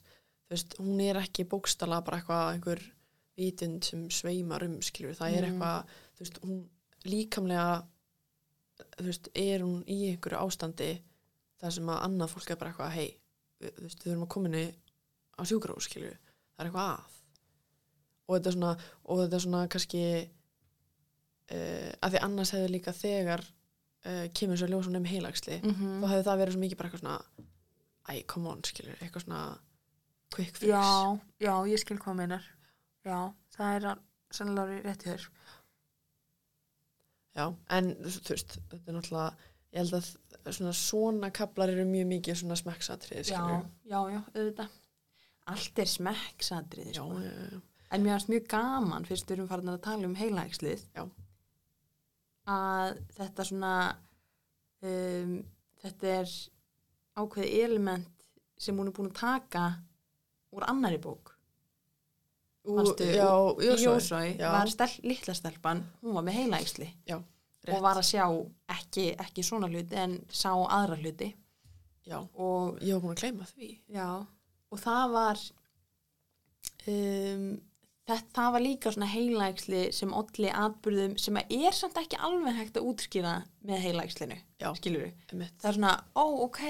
[0.45, 2.83] þú veist, hún er ekki bókstala bara eitthvað einhver
[3.39, 5.51] vitund sem sveimar um skilur, það er Mm.
[5.51, 6.59] eitthvað þú veist, hún
[7.05, 7.85] líkamlega
[8.99, 10.91] þú veist, er hún í einhverju ástandi
[11.61, 13.09] þar sem að annað fólk er bara eitthvað, hei,
[13.63, 14.65] þú veist, við erum að koma henni
[15.39, 17.19] á sjúkró, skilur það er eitthvað að.
[18.25, 18.73] Og þetta er svona,
[19.05, 24.69] og þetta er svona kannski uh, að því annars hefði líka þegar uh, kemur svo
[24.71, 25.99] ljós hún um heilagsli Mhm.
[26.03, 27.19] þá hefði það verið svo mikið bara eitthvað svona
[28.09, 29.43] æ, come on, skilur, eitthvað svona
[30.35, 30.69] quick fix.
[30.69, 32.45] Já, já, ég skil hvað meinar.
[33.05, 33.19] Já,
[33.57, 33.99] það er
[34.35, 35.29] sannlega rétt í þér.
[37.35, 42.07] Já, en þú veist, þetta er náttúrulega ég held að svona, svona kaplar eru mjög
[42.13, 44.77] mikið svona smekksatrið Já, skilur já, já, auðvitað
[45.53, 47.21] Allt er smekksatrið já, sko.
[47.21, 47.61] já, já,
[47.95, 51.05] En mér finnst mjög gaman fyrst við erum farin að tala um heilægslið Já.
[52.51, 53.73] að þetta svona
[54.85, 55.37] um,
[55.85, 56.33] þetta er
[57.23, 58.27] ákveði element
[58.59, 59.67] sem hún er búin að taka
[60.55, 61.31] úr annari bók
[62.65, 63.29] Ú, Manstu, já,
[63.85, 64.39] Jósói.
[64.41, 64.49] Já.
[64.55, 67.75] var stel, litla stelpan hún var með heilægsli rétt.
[67.75, 68.25] og var að sjá
[68.79, 71.29] ekki, ekki svona hluti en sá aðra hluti
[72.09, 74.09] já, og ég var búin að gleyma því Já,
[74.75, 75.41] og það var
[76.91, 77.47] um,
[78.09, 82.59] þetta, það var líka svona heilægsli sem olli atbyrðum sem að er samt ekki alveg
[82.59, 83.35] hægt að útskýra
[83.65, 84.39] með heilægslinu,
[84.81, 85.57] skilur einmitt.
[85.63, 86.63] það er svona, ó, ok,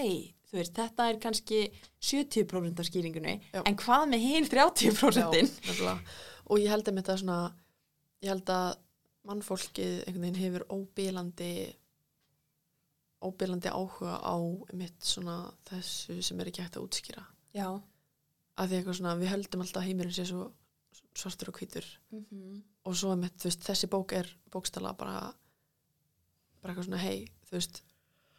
[0.51, 1.61] þú veist þetta er kannski
[1.99, 3.63] 70% af skýringunni Já.
[3.65, 5.35] en hvað með hinn 30%?
[5.35, 5.99] nefnilega.
[6.47, 7.39] og ég held að þetta svona
[8.25, 8.69] ég held að
[9.25, 11.53] mannfólkið einhvern veginn hefur óbílandi
[13.25, 14.37] óbílandi áhuga á
[14.77, 17.25] mitt svona þessu sem er ekki hægt að útskýra
[17.57, 17.69] Já.
[18.59, 20.43] Að því eitthvað svona, við höldum alltaf heimurinn sé svo
[21.15, 22.63] svartur og hvítur Mm -hmm.
[22.85, 25.35] og svo mitt, þú veist, þessi bók er bókstala bara
[26.63, 27.83] bara eitthvað svona, hei, þú veist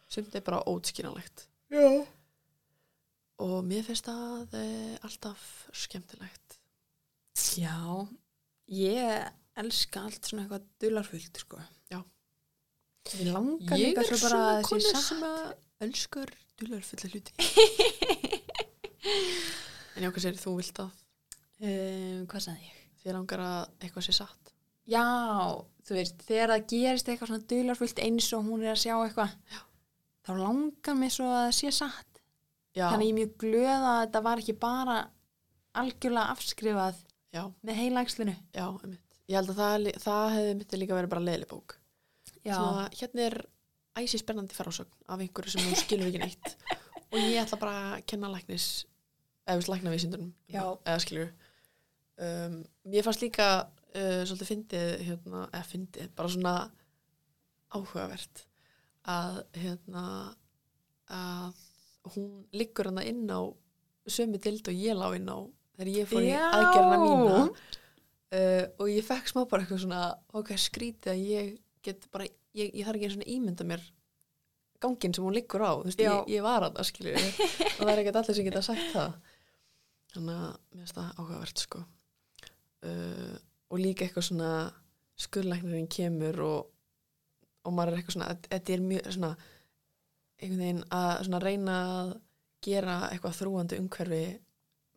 [0.08, 2.06] sumt er bara ótskýranlegt Já.
[3.38, 6.58] og mér finnst það e, alltaf skemmtilegt
[7.56, 8.08] Já,
[8.68, 11.56] ég elska allt svona eitthvað dularfullt, sko.
[11.90, 12.02] Já.
[13.14, 15.02] Ég langar líka svo bara að það sé satt.
[15.02, 17.32] sem að elskur dular fulla hluti
[19.96, 20.94] en já, hvað sér, þú vilt að
[21.56, 22.80] Um, hvað sagði ég?
[23.00, 24.50] þér langar að eitthvað sé satt.
[24.92, 25.04] Já,
[25.88, 29.30] þú veist, þegar það gerist eitthvað svona dularfullt eins og hún er að sjá eitthvað,
[30.26, 32.20] þá langar mér svo að það sé satt.
[32.76, 34.96] já, Þannig ég er mjög glöð að þetta var ekki bara
[35.80, 36.98] algjörlega afskrifað
[37.32, 38.34] já, með heilægslinu.
[38.52, 39.16] já, einmitt.
[39.32, 41.76] Ég held að það, það hefði myndi líka verið bara leiðileg bók.
[42.44, 43.38] Svona, hérna er
[44.04, 46.52] æsi spennandi frásögn af einhverju sem hún skilur ekki neitt.
[47.14, 48.68] Og ég ætla bara að kenna læknis
[49.46, 51.30] eða veist læknavísindunum eða skilur
[52.20, 52.58] um,
[52.90, 56.56] mér fannst líka uh, svolítið fyndið hérna, eða fyndið, bara svona
[57.76, 58.46] áhugavert
[59.06, 60.04] að hérna
[61.06, 61.64] að
[62.14, 63.40] hún liggur hana inn á
[64.06, 65.38] sömu dild og ég lá inn á
[65.76, 66.46] þegar ég fór í Já.
[66.54, 67.42] aðgerðina mína.
[68.36, 70.00] Uh, og ég fekk smá bara eitthvað svona
[70.34, 71.52] ok, skrítið að ég
[71.86, 73.84] get bara ég, ég þarf ekki einu svona ímynda mér
[74.82, 75.72] gangin sem hún liggur á.
[75.78, 78.64] Þú veist, ég, ég var að það skilju og það er ekkert allir sem geta
[78.66, 79.14] sagt það
[80.16, 81.82] þannig að mér finnst það áhugavert sko
[82.86, 83.36] uh,
[83.70, 84.50] og líka eitthvað svona
[85.16, 86.66] skurlæknirinn kemur og,
[87.66, 89.30] og maður er eitthvað svona þetta er mjög svona
[90.36, 92.10] einhvern veginn að svona reyna að
[92.66, 94.24] gera eitthvað þrúandi umhverfi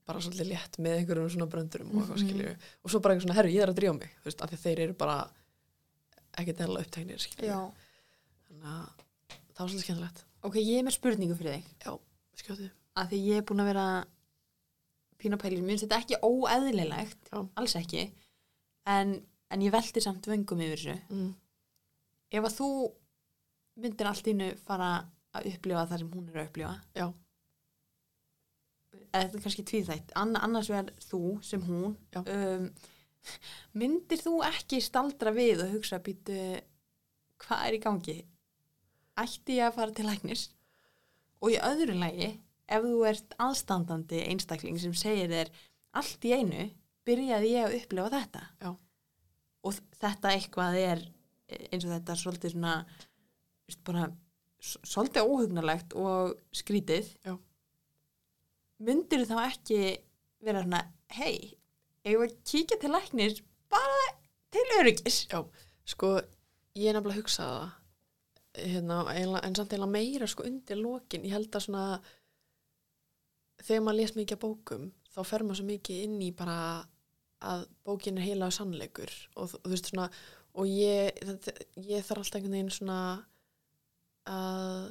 [0.10, 2.26] bara svolítið létt með einhverjum svona bröndurum og eitthvað Mhm.
[2.28, 2.54] skilju
[2.84, 4.58] og svo bara eitthvað svona, herru, ég er að drífa mig þú veist, af því
[4.58, 5.18] að þeir eru bara
[6.40, 7.60] ekkert eða upptæknir skilju Já.
[8.50, 9.06] þannig að
[9.54, 11.66] það var svolítið skemmtilegt Ok, ég er með spurningu fyrir þig.
[12.40, 13.86] skjótið, Að því ég er búin að vera
[15.20, 15.62] pína pælir.
[15.62, 17.42] Mér finnst þetta ekki óeðlilegt, Já.
[17.60, 18.06] alls ekki.
[18.90, 19.16] En,
[19.52, 20.98] en ég velti samt vöngum yfir þessu.
[21.14, 21.32] mm.
[22.40, 22.70] ef að þú
[23.80, 24.92] myndir allt innu fara
[25.38, 27.08] að upplifa það sem hún er að upplifa Já.
[29.14, 32.68] eða þetta er kannski tvíþætt, Anna, annars vegar þú sem hún, um,
[33.78, 36.38] myndir þú ekki staldra við og hugsa býtu,
[37.44, 38.18] hvað er í gangi?
[39.20, 40.48] Ætti ég að fara til læknis?
[41.44, 42.32] Og í öðru lagi,
[42.70, 45.52] ef þú ert aðstandandi einstakling sem segir þér
[46.00, 46.68] allt í einu,
[47.08, 48.44] byrjaði ég að upplifa þetta.
[48.62, 48.72] Já.
[49.66, 51.06] Og þetta eitthvað er
[51.50, 52.74] eins og þetta svolítið svona,
[53.88, 54.10] bara
[54.62, 57.10] svolítið óhugnalegt og skrítið.
[57.26, 57.36] Já.
[58.86, 59.80] Myndir þá ekki
[60.46, 60.84] vera svona,
[61.18, 61.58] hei,
[62.06, 64.06] eigum við að kíkja til læknis bara
[64.54, 65.26] til öryggis?
[65.32, 65.42] Já,
[65.90, 66.14] sko,
[66.78, 67.68] ég er nefnilega að hugsa það
[68.60, 71.84] hérna, en samt eiginlega meira sko undir lokin, ég held að svona
[73.64, 76.58] þegar maður les mikið bókum þá fer maður svo mikið inn í bara
[77.50, 80.10] að bókin er heila sannleikur og, og þú veist svona
[80.60, 81.54] og ég, þetta,
[81.88, 83.00] ég þarf alltaf einhvern veginn svona
[84.30, 84.90] að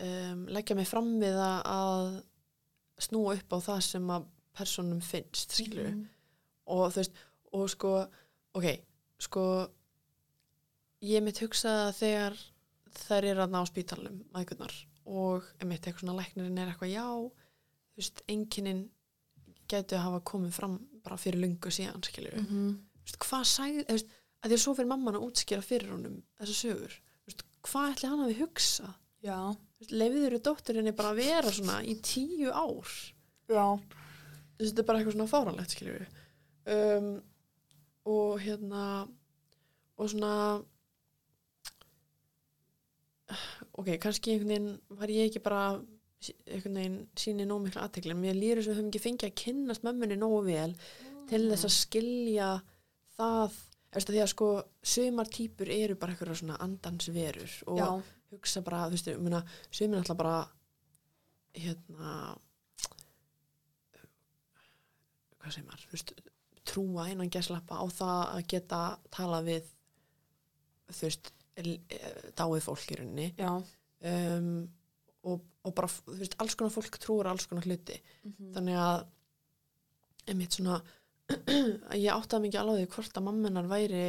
[0.00, 2.20] um, leggja mig fram við að,
[3.00, 4.26] snúa upp á það sem að
[4.60, 6.06] personum finnst, skilur Mhm.
[6.70, 7.20] og þú veist,
[7.56, 7.92] og sko
[8.54, 8.66] ok,
[9.18, 9.44] sko
[11.02, 12.36] ég mitt hugsa að þegar
[13.00, 14.74] þær eru að ná spítalum maðgunar
[15.06, 17.06] og mitt eitthvað svona læknirinn er eitthvað já,
[18.00, 18.80] þú veist, enginin
[19.70, 22.46] getur að hafa komið fram bara fyrir lungu síðan, skilju mm.
[22.46, 22.72] Mhm.
[23.04, 26.16] veist, hvað sagði, þú veist, að því að svo fyrir mamman að útskýra fyrir honum
[26.40, 29.38] þessa sögur þú veist, hvað ætli hann að við hugsa Já.
[29.92, 32.88] leifiður dótturinni bara að vera svona í tíu ár
[33.50, 33.66] Já.
[33.76, 36.00] Þú veist, þetta er bara eitthvað svona fáranlegt skilju
[36.74, 37.10] um,
[38.08, 38.84] og hérna
[40.00, 40.34] og svona
[43.76, 45.64] ok, kannski einhvern veginn var ég ekki bara
[46.28, 49.28] einhvern veginn síni nóg mikla aðtekli en mér lýður þess að við höfum ekki fengið
[49.30, 50.74] að kynnast mömmunni nógu vel
[51.30, 52.48] til þess að skilja
[53.16, 53.58] það.
[53.90, 54.48] Eftir því að sko
[54.86, 57.88] sumar típur eru bara eitthvað svona andansverur og Já.
[58.34, 59.40] hugsa bara, þú veist, ég meina,
[59.74, 60.36] sumir alltaf bara
[61.58, 62.12] hérna
[65.40, 66.14] hvað segir maður, þú veist
[66.70, 68.80] trúa innan gæslappa á það að geta
[69.10, 69.70] tala við
[70.90, 73.28] þú veist, eh, dáið fólk í rauninni.
[74.00, 74.68] Um,
[75.28, 78.52] og, og bara, þú veist, alls konar fólk trúur alls konar hluti Mhm.
[78.54, 79.06] þannig að
[80.28, 80.80] einmitt svona
[81.94, 84.04] ég áttaði mikið alveg hvort að mammunar væri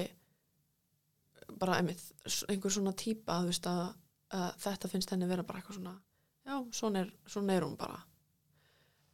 [1.59, 2.01] bara einmitt
[2.49, 3.81] einhver svona típa þú veist að,
[4.37, 5.95] að þetta finnst henni vera bara eitthvað svona
[6.47, 7.99] já, svona er, svona er hún bara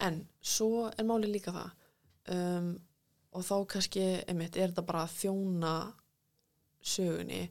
[0.06, 1.72] en svo er máli líka það
[2.38, 2.70] um,
[3.38, 5.74] og þá kannski einmitt er þetta bara að þjóna
[6.88, 7.42] sögunni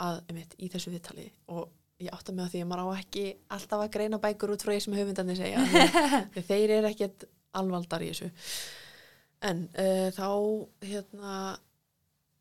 [0.00, 1.68] að einmitt í þessu viðtali og
[2.00, 3.24] ég átta mig að því að maður á ekki
[3.56, 5.64] alltaf að greina bækur út frá því sem höfundarnir segja
[6.50, 7.26] þeir eru ekkert
[7.60, 8.30] alvaldar í þessu
[9.50, 10.28] en uh, þá
[10.86, 11.34] hérna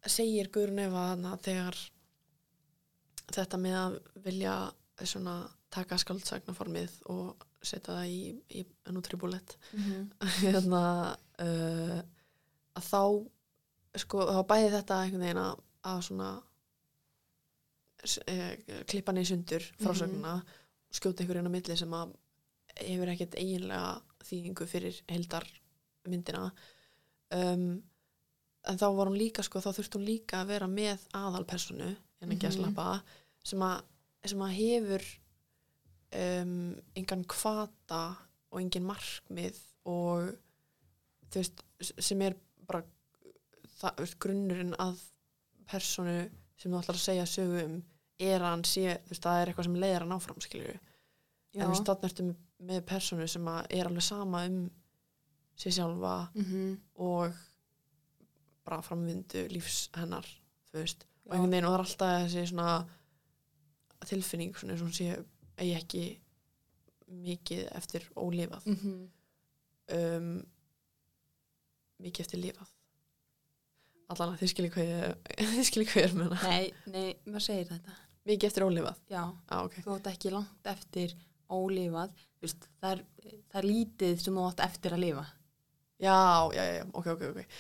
[0.10, 1.06] segir Guðrun Eva
[1.44, 1.78] þegar
[3.36, 4.54] þetta með að vilja
[5.06, 5.36] svona
[5.70, 8.22] taka skáldsagnaformið og setja það í,
[8.60, 8.64] í
[8.96, 10.08] nútribúlett Mhm.
[10.44, 10.84] hérna
[11.44, 12.00] uh,
[12.80, 13.02] að þá
[14.00, 16.30] sko þá bæði þetta einhvern veginn að svona
[18.28, 20.38] eh, klippa niður sundur frásögnuna
[20.92, 22.14] skjóta einhver inn á milli sem að
[22.80, 25.46] hefur ekkert eiginlega þýðingu fyrir heldar
[26.10, 26.52] myndina
[27.36, 27.82] um,
[28.70, 31.90] en þá var hún líka sko þá þurfti hún líka að vera með aðalpersonu
[32.22, 32.60] en ekki að Mhm.
[32.60, 33.04] slappa
[33.44, 33.84] sem að,
[34.26, 35.06] sem að hefur
[36.20, 38.02] um, engan kvata
[38.52, 40.32] og engin markmið og
[41.30, 41.62] þú veist,
[42.00, 42.36] sem er
[42.68, 42.84] bara
[43.80, 45.00] það, grunnurinn að
[45.70, 47.78] personu sem þú ætlar að segja sögu um
[48.20, 51.62] er að hann sé, þú veist, það er eitthvað sem leiðir hann áfram, skilju en
[51.64, 52.36] þú veist, þarna ertu með,
[52.70, 54.58] með personu sem að er alveg sama um
[55.60, 56.78] sér sjálfa Mhm.
[56.96, 57.34] og
[58.66, 60.26] bara framvindu lífs hennar,
[60.72, 61.36] þú veist og Já.
[61.36, 62.88] einhvern veginn og það er alltaf þessi svona
[64.06, 65.26] tilfinning, svona og hún sé
[65.60, 66.04] eigi ekki
[67.10, 69.10] mikið eftir ólifað Mhm.
[69.92, 70.46] um,
[72.02, 72.70] mikið eftir lifað
[74.10, 75.18] allan að þið skiljið hvað ég
[75.56, 77.98] þið skiljið hvað ég er með hana Nei, nei, maður segir þetta.
[78.30, 79.76] Mikið eftir ólifað, Já, á ok.
[79.86, 81.16] Þú átt ekki langt eftir
[81.50, 82.14] ólifað.
[82.40, 85.26] Þú Veist, það, er, það er lítið sem þú átt eftir að lifa.
[86.00, 86.18] já,
[86.56, 87.60] já, já, já, ok, ok, ok.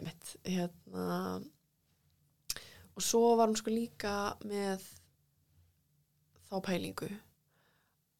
[0.00, 1.06] Einmitt, hérna.
[2.98, 4.82] Og svo var hún sko líka með
[6.50, 7.08] þá pælingu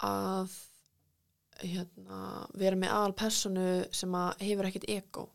[0.07, 0.55] að
[1.61, 2.20] hérna,
[2.57, 5.26] vera með aðal personu sem að hefur ekkert ego.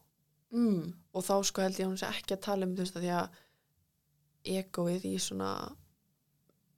[0.55, 0.93] Mm.
[1.11, 3.03] og þá sko held ég að hún sé ekki að tala um þú veist að
[3.03, 3.39] því að
[4.55, 5.47] egoið í svona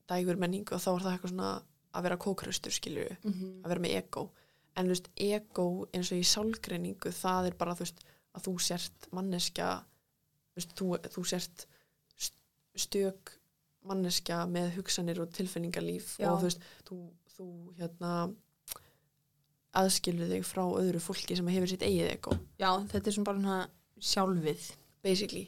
[0.09, 1.51] dægur menningu og þá er það eitthvað svona
[1.97, 3.61] að vera kókraustur skilju, Mhm.
[3.63, 4.29] að vera með ego
[4.77, 8.03] en þú veist, ego eins og í sálgreiningu, það er bara þú veist
[8.37, 9.69] að þú sért manneskja
[10.55, 11.65] veist, þú, þú sért
[12.17, 12.37] st-
[12.75, 13.31] stök
[13.87, 16.29] manneskja með hugsanir og tilfinningarlíf Já.
[16.31, 16.97] og þú veist, þú,
[17.37, 17.47] þú
[17.79, 18.35] hérna
[19.77, 23.41] aðskilu þig frá öðru fólki sem hefur sitt eigið ego já, þetta er svona bara
[23.43, 23.57] hana
[23.99, 24.63] sjálfið
[25.05, 25.43] basically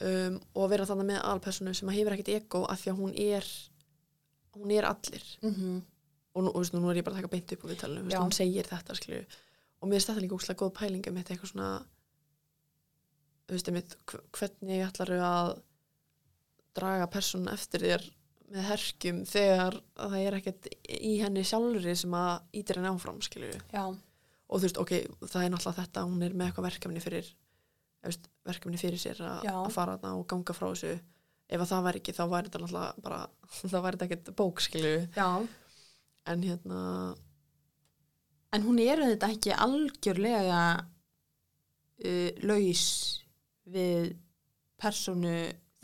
[0.00, 3.48] um, og vera þannig með alpersonu sem hefur ekkert ego af því að hún er
[4.54, 5.24] hún er allir.
[5.42, 5.82] Mm -hmm.
[6.34, 8.32] og nú, veist, nú er ég bara að taka beint upp á viðtalinu, veist, hún
[8.32, 9.24] segir þetta skilju.
[9.80, 11.86] Og mér finnst þetta líka úkslega góð pæling um eitthvað svona
[13.48, 15.62] veist, einmitt, hv- hvernig ætlar að
[16.74, 18.10] draga persónu eftir þér
[18.54, 23.20] með herkjum þegar að það er ekkert í henni sjálfri sem að ítir henni áfram
[23.22, 23.60] skilju.
[24.48, 24.92] Og þú veist, ok,
[25.26, 27.30] það er náttúrulega þetta hún er með eitthvað verkefni fyrir
[28.44, 30.98] verkefni fyrir sér að fara þarna og ganga frá þessu
[31.48, 33.20] ef að það væri ekki, þá væri þetta náttúrulega bara
[33.72, 34.96] þá væri þetta ekkert bók, skilju
[36.32, 36.80] en hérna,
[38.56, 42.86] en hún er þetta ekki algjörlega uh, laus
[43.64, 44.14] við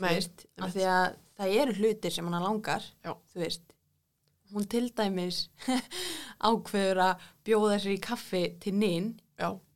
[0.01, 1.05] Nei, veist, af því að
[1.37, 3.13] það eru hlutir sem hana langar Já.
[3.33, 3.67] þú veist.
[4.51, 5.43] Hún til dæmis
[6.49, 9.13] ákveður að bjóða sér í kaffi til ninn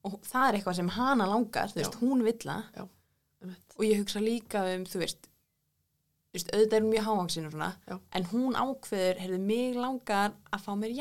[0.05, 2.01] og það er eitthvað sem hana langar þú veist, Já.
[2.01, 2.25] hún
[3.41, 3.77] einmitt.
[3.77, 5.29] Og ég hugsa líka um, þú veist
[6.51, 7.95] auðvitað er mjög hávaksin og svona Já.
[8.17, 10.91] en hún ákveður, heyrðu, mig langar að fá mér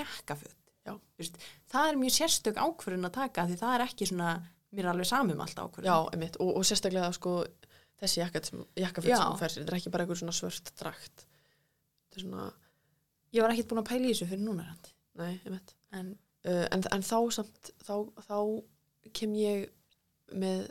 [1.18, 1.38] veist,
[1.70, 4.32] það er mjög sérstök ákvörðun að taka því það er ekki svona,
[4.74, 5.88] mér er alveg samum allt ákvörðun.
[5.90, 7.34] Já, einmitt, og, og sérstaklega sko
[8.02, 11.26] þessi jakkaföld sem hún fær sér, þetta er ekki bara svona svört drakt.
[12.04, 12.48] Þetta er svona,
[13.34, 14.90] ég var ekkert búin að pæla í þessu fyrir núna Rand.
[15.20, 15.76] nei, einmitt.
[15.94, 16.14] En
[16.48, 17.94] uh, en, en þá samt, þá,
[18.26, 18.38] þá
[19.14, 19.68] kem ég
[20.34, 20.66] með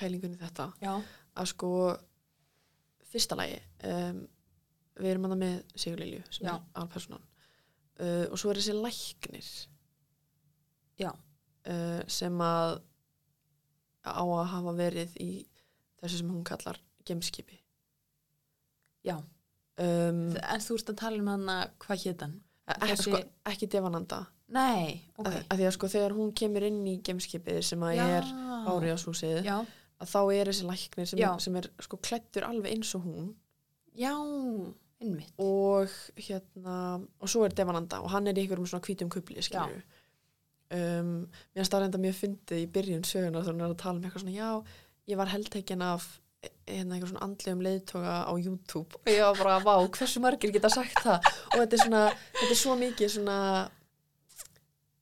[0.00, 0.94] pælingunni þetta já,
[1.36, 1.72] að sko
[3.12, 4.22] fyrsta lagi um,
[5.00, 6.54] við erum að með Sigurlilju sem Já.
[6.56, 9.50] er alpersonan uh, og svo er þessi læknir.
[11.00, 11.10] Já.
[11.12, 12.78] uh, sem að
[14.02, 15.30] á að hafa verið í
[16.02, 17.60] þessu sem hún kallar gemskipi
[19.06, 19.16] já.
[19.82, 22.34] Um, en þú ert að tala um hana, hvað hétt hann?
[22.68, 23.20] ekki, þessi- sko,
[23.50, 24.18] ekki devananda
[24.52, 25.26] nei, ok.
[25.26, 28.28] að, að því að sko þegar hún kemur inn í gemskipið sem að er
[28.68, 29.56] áriðashúsið já,
[30.02, 33.32] að þá er þessi læknir sem, sem er sko klættur alveg eins og hún.
[33.98, 34.14] Já,
[35.02, 36.76] innmitt og hérna
[37.20, 39.82] og svo er Devananda og hann er í einhverjum svona hvítum kubli skilju
[40.72, 41.12] um,
[41.54, 44.24] mér það reynda mjög fyndið í byrjun söguna að hann er að tala um eitthvað
[44.24, 44.78] svona já,
[45.10, 46.08] ég var heldtekin af
[46.66, 48.98] hérna einhver svona andlegum leiðtoga á YouTube.
[49.02, 51.28] Og ég var bara, vá, hversu margir geta sagt það?
[51.52, 52.02] Og þetta er svona,
[52.38, 53.38] þetta er svo mikið svona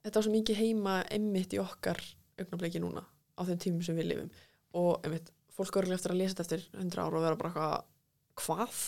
[0.05, 2.01] þetta er svo mikið heima emmitt í okkar
[2.41, 3.05] augnableiki núna
[3.37, 4.31] á þeim tímum sem við lifum
[4.77, 7.89] og einmitt, fólk örgulega eftir að lesa þetta eftir 100 ára og vera bara eitthvað
[8.41, 8.79] hvað?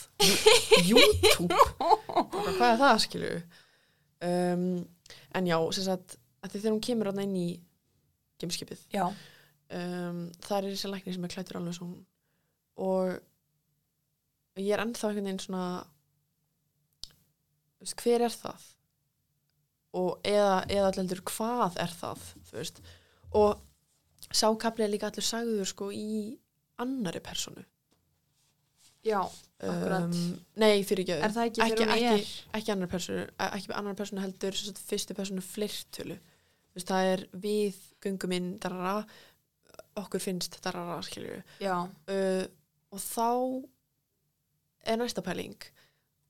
[0.91, 1.49] YouTube?
[1.51, 3.35] Bara, hvað er það skilju?
[4.23, 4.67] Um,
[5.35, 6.17] en já, sem sagt
[6.47, 7.49] þegar hún kemur inn í
[8.43, 9.05] gameskipið, já,
[9.75, 11.91] um, það er þessi læknir sem er klættur alveg svo
[12.83, 15.67] og ég er ennþá einhvern veginn svona
[17.83, 18.71] veist, hver er það?
[19.93, 22.25] og eða, eða allir hvað er það
[23.37, 23.61] og
[24.31, 26.39] sákafli er líka allir sagður sko í
[26.83, 27.65] annari personu.
[29.03, 29.19] Já
[29.63, 30.15] Akkurat.
[30.59, 32.07] nei, fyrir ekki er það ekki fyrir hún ekki,
[32.53, 35.43] er ekki annar personu ekki annar personu heldur fyrstu personu
[36.75, 39.05] veist, það er við göngum inn darara,
[39.99, 42.45] okkur finnst darara skilju uh,
[42.91, 43.29] og þá
[44.87, 45.59] er næsta pæling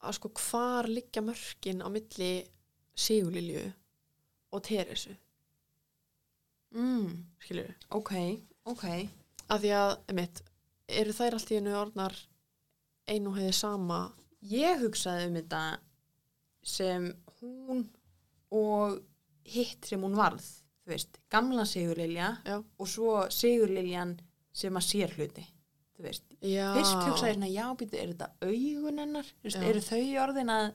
[0.02, 2.32] að sko hvar liggja mörkin á milli
[2.92, 3.64] Sigurlilju
[4.52, 5.14] og Teresu
[6.74, 7.12] mm,
[7.44, 8.12] skilju ok,
[8.72, 8.86] ok.
[9.52, 10.42] Af því að, emitt,
[10.88, 12.18] eru þær allt í hennu orðnar
[13.10, 14.02] einu heiði sama?
[14.42, 15.62] Ég hugsaði um þetta
[16.62, 17.08] sem
[17.40, 17.86] hún
[18.52, 19.00] og
[19.48, 20.44] hitt sem hún varð
[20.82, 22.58] þú veist, gamla Sigurlilja Já.
[22.58, 24.16] og svo Sigurliljan
[24.52, 25.44] sem að sér hluti
[25.96, 29.28] þú veist, fyrst hugsaði svona já, býtu, er þetta augun hennar?
[29.40, 29.68] Þú veist, Já.
[29.70, 30.68] eru þau orðin að,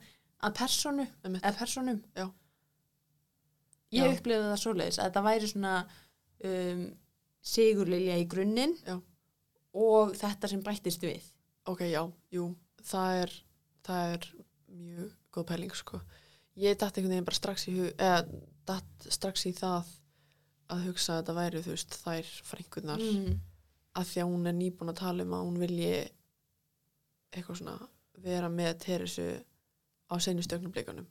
[0.48, 2.28] að personu eða personum Já.
[3.96, 5.74] Ég upplifði það svoleiðis að þetta væri svona
[6.52, 6.86] um,
[7.48, 8.74] Sigurlilja í grunninn
[9.78, 11.24] og þetta sem bættist við.
[11.70, 12.02] Ok, já,
[12.34, 12.50] jú
[12.88, 13.36] það er,
[13.88, 14.28] það er
[14.78, 16.02] mjög góð pæling sko.
[16.58, 18.22] Ég datt einhvern veginn bara strax í eða
[18.68, 19.92] datt strax í það
[20.74, 23.36] að hugsa að þetta væri, þú veist, þær frængunar mm.
[24.00, 25.92] að því að hún er nýbúin að tala um að hún vilji
[27.32, 27.78] eitthvað svona
[28.26, 29.28] vera með Teresu
[30.12, 31.08] á seinustu augnableikunum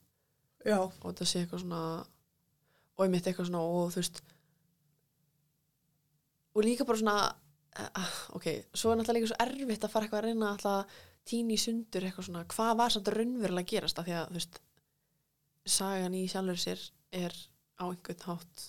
[0.66, 1.80] já, og þetta sé eitthvað svona
[2.96, 4.22] og einmitt eitthvað svona og þú veist
[6.56, 10.22] og líka bara svona uh, ok, svo er náttúrulega líka svo erfitt að fara eitthvað
[10.22, 14.06] að reyna alltaf tíni í sundur eitthvað svona, hvað var samt raunverulega að gerast af
[14.06, 14.60] því að þú veist
[15.76, 16.82] sagan í sjálfur sér
[17.20, 17.38] er
[17.76, 18.66] á einhvern hátt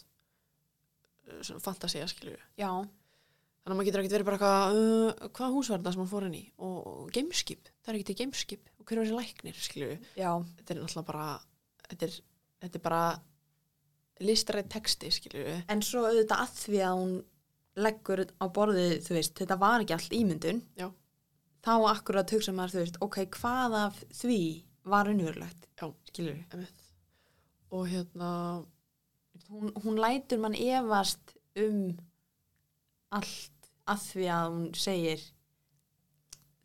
[1.29, 5.55] uh, svona fantasía skilju já, þannig að maður getur ekkert verið bara eitthvað uh, hvað
[5.55, 6.43] hús var þetta sem hann fór í?
[6.57, 10.31] Og, og gameskip, það er ekki til gameskip og hver var þessi læknir skilju já.
[10.59, 11.29] Þetta er náttúrulega bara
[11.87, 12.19] þetta er,
[12.65, 13.01] þetta er bara
[14.23, 15.59] listræð texti, skilur við.
[15.69, 17.13] En svo auðvitað að því að hún
[17.77, 20.61] leggur á borðið, þú veist, þetta var ekki allt ímyndun.
[20.79, 20.87] Já.
[21.67, 24.39] Þá akkurat hugsa maður, þú veist, ok, hvað af því
[24.87, 25.67] var unnverulegt?
[25.77, 25.87] Já.
[26.09, 26.45] Skilur við.
[26.55, 26.83] Einmitt.
[27.71, 28.31] Og hérna,
[29.47, 31.91] Hún, hún lætur mann efast um
[33.15, 35.21] allt að því að hún segir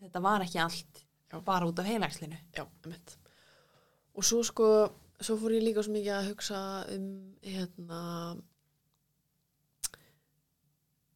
[0.02, 1.36] þetta var ekki allt Já.
[1.44, 2.38] bara út af heilagslinu.
[2.56, 3.14] já, einmitt.
[4.16, 4.66] Og svo sko,
[5.26, 6.60] svo fór ég líka svo mikið að hugsa
[6.94, 7.06] um,
[7.44, 8.00] hérna,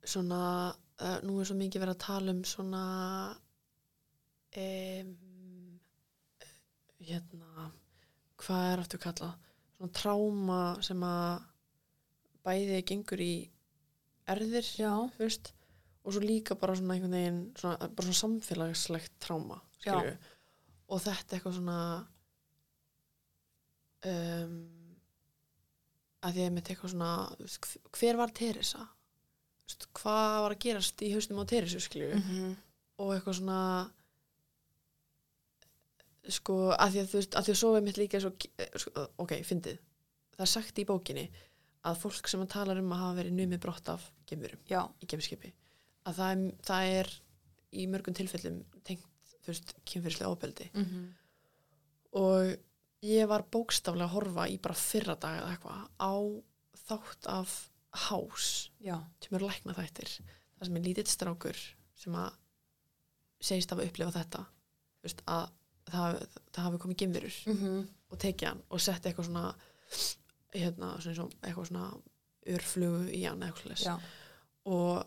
[0.07, 0.43] svona,
[1.01, 2.85] uh, nú er svo mikið verið að tala um svona,
[4.63, 5.11] um,
[7.09, 7.69] hérna,
[8.43, 9.53] hvað er aftur kallað?
[9.77, 11.45] Svona tráma sem að
[12.47, 13.35] bæði gengur í
[14.31, 14.67] erðir,
[15.19, 15.53] veist,
[16.07, 19.59] og svo líka bara svona einhvern veginn, svona, bara svona samfélagslegt tráma.
[20.87, 21.79] Og þetta eitthvað svona,
[24.05, 24.57] um,
[26.27, 27.11] að ég mitt eitthvað svona,
[27.99, 28.87] hver var Teresa?
[29.93, 32.15] Hvað var að gerast í haustum á Teresu, skilju?
[32.15, 32.57] -hmm.
[32.99, 33.91] og eitthvað svona
[36.33, 38.33] sko, að því að þú veist, að því að svo er mitt líka svo,
[38.83, 39.79] sko, ok, fyndið
[40.37, 41.27] það er sagt í bókinni
[41.87, 44.81] að fólk sem að talar um að hafa verið numið brott af gemurum Já.
[45.01, 45.53] í gemskipi
[46.07, 47.13] að það er, það er
[47.77, 49.07] í mörgum tilfellum tengt,
[49.45, 51.07] þú veist, kynfyrslega óbeldi Mm -hmm.
[52.13, 52.57] og
[53.03, 56.15] ég var bókstaflega að horfa í bara fyrra dag eða eitthvað á
[56.87, 57.57] þátt af
[58.07, 58.71] hás
[59.21, 60.11] sem eru lækna þættir
[60.59, 61.57] það sem er lítill strákur
[61.97, 62.31] sem að
[63.41, 65.51] segist af að upplifa þetta Þú veist, að
[65.93, 66.17] það,
[66.53, 67.87] það hafi komið gemverur Mm -hmm.
[68.11, 69.55] og tekið hann og sett eitthvað svona
[70.55, 71.93] hérna, svona, og eitthvað svona
[72.47, 73.83] örflugu í hann eitthvað.
[73.85, 74.01] Já.
[74.65, 75.05] og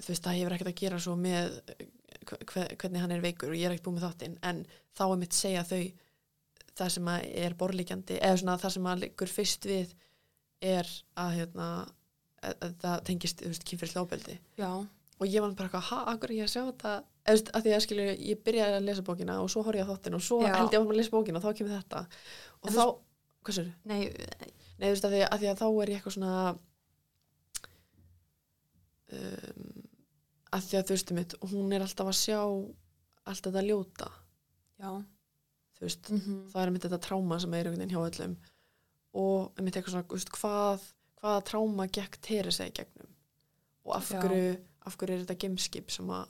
[0.00, 1.60] þú veist það hefur ekkert að gera svo með
[2.24, 5.16] hve- hvernig hann er veikur og ég er ekkert búið með þáttinn en þá er
[5.16, 5.92] mitt segja þau
[6.78, 9.94] það sem að er borlíkjandi eða svona það sem að liggur fyrst við
[10.62, 11.68] er að hérna
[12.42, 14.70] að, að það tengist, þú veist, kynfyrslega ábeldi Já.
[14.72, 17.66] og ég var bara eitthvað, ha, akkur ég að sjá þetta eða, þú veist, að
[17.66, 20.26] því að skilju, ég byrjaði að lesa bókina og svo horfði ég á þáttin og
[20.26, 20.52] svo Já.
[20.56, 22.84] held ég að lesa bókina og þá kemur þetta og En þá,
[23.42, 24.00] hvað sér, Nei,
[24.78, 26.36] nei, þú veist, að því, að því að þá er ég eitthvað svona
[29.12, 29.72] um,
[30.52, 34.08] að því að þú veist mitt, hún er alltaf að sjá allt þetta ljóta
[34.82, 34.90] já.
[35.86, 36.50] Veist, Mm -hmm.
[36.52, 38.36] það er mitt þetta tráma sem er einhvern veginn hjá öllum.
[39.14, 40.80] Og mitt eitthvað svona, veist, hvað
[41.20, 43.10] hvaða tráma gekk Teresa í gegnum?
[43.84, 46.26] Og af hverju af hverju er þetta gemskip sem að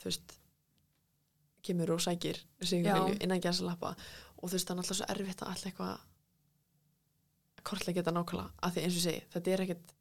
[0.00, 0.38] þú veist
[1.62, 2.38] kemur og sækir
[3.20, 3.96] innan gæsa lappa
[4.36, 8.50] og þú veist, það er alltaf svo erfitt að alltaf eitthvað að kortleggja þetta nákvæmlega.
[8.62, 9.92] Af því eins og segi, þetta er ekkit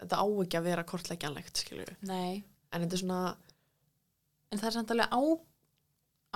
[0.00, 2.44] þetta á ekki að vera kortleggjanlegt skilju, Nei.
[2.72, 3.36] en þetta er svona
[4.52, 5.20] En það er samt alveg á,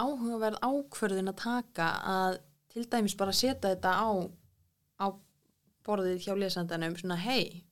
[0.00, 2.38] áhugaverð ákvörðin að taka að
[2.70, 4.10] til dæmis bara setja þetta á,
[5.02, 5.06] á
[5.86, 7.64] borðið hjá lesandanum svona hei,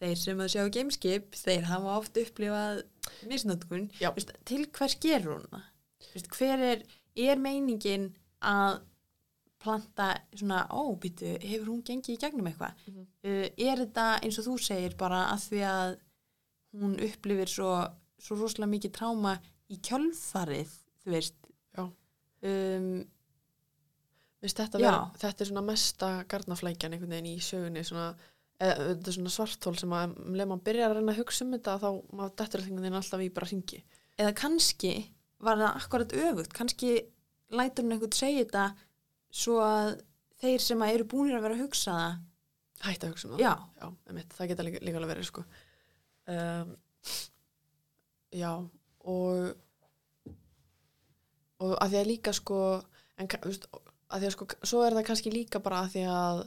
[0.00, 2.82] þeir sem að sjá gameskip, þeir hafa oft upplifað
[3.30, 3.90] misnótkun.
[4.00, 4.10] Já.
[4.16, 5.66] Vist, til hvers gerur hún það?
[6.34, 6.86] Hver er,
[7.28, 8.08] er meiningin
[8.40, 8.80] að
[9.60, 12.78] planta svona, ó, býtu, hefur hún gengið í gegnum eitthvað?
[12.88, 13.08] Mhm.
[13.28, 15.96] uh, er þetta eins og þú segir bara að því að
[16.80, 17.72] hún upplifir svo,
[18.20, 19.36] svo rosalega mikið tráma
[19.70, 20.72] í kjölfarið,
[21.04, 21.36] þú veist
[22.46, 22.90] um,
[24.40, 28.10] þetta, vera, þetta er svona mesta garnaflækjan einhvern veginn í sögunni svona,
[28.62, 31.78] eða, svona svartól sem að um leið maður byrjar að reyna að hugsa um þetta
[31.82, 33.82] þá maður dettur einhvern veginn alltaf í bara hringi.
[34.20, 34.94] Eða kannski
[35.40, 36.94] var það akkurat öfugt, kannski
[37.56, 38.66] lætur hún einhvern segja þetta
[39.40, 39.94] svo að
[40.40, 42.18] þeir sem að eru búinir að vera að hugsa það
[42.80, 43.42] hætti að hugsa um það.
[43.44, 45.44] Já, já einmitt, það geta líka, líka alveg verið sko.
[46.32, 46.70] um,
[48.40, 48.52] já
[49.10, 49.50] og
[51.60, 52.58] og að því að líka sko
[53.20, 53.66] en veist,
[54.10, 56.42] að því að sko svo er það kannski líka bara að því að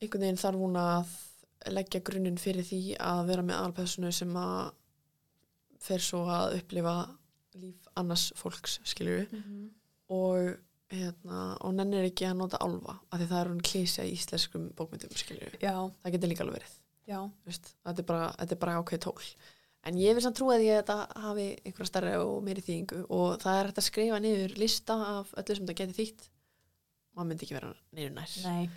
[0.00, 1.16] einhvern veginn þarf hún að
[1.70, 4.72] leggja grunninn fyrir því að vera með aðalpersonu sem að
[5.80, 6.94] fer svo að upplifa
[7.60, 9.24] líf annars fólks skilju
[10.10, 10.56] og
[10.90, 14.68] hérna, og nennir ekki að nota álfa af því það er hún klísja í íslenskum
[14.78, 16.76] bókmyndum skilju, já, það getur líka alveg verið.
[17.86, 19.16] Þetta er bara, bara ákveð tól
[19.88, 23.38] en ég vil samt trúa því að þetta hafi einhverja starra og meiri þýðingu og
[23.42, 26.26] það er hægt að skrifa niður lista af öllu sem það geti þýtt
[27.16, 28.68] maður myndi ekki vera niður nær nei,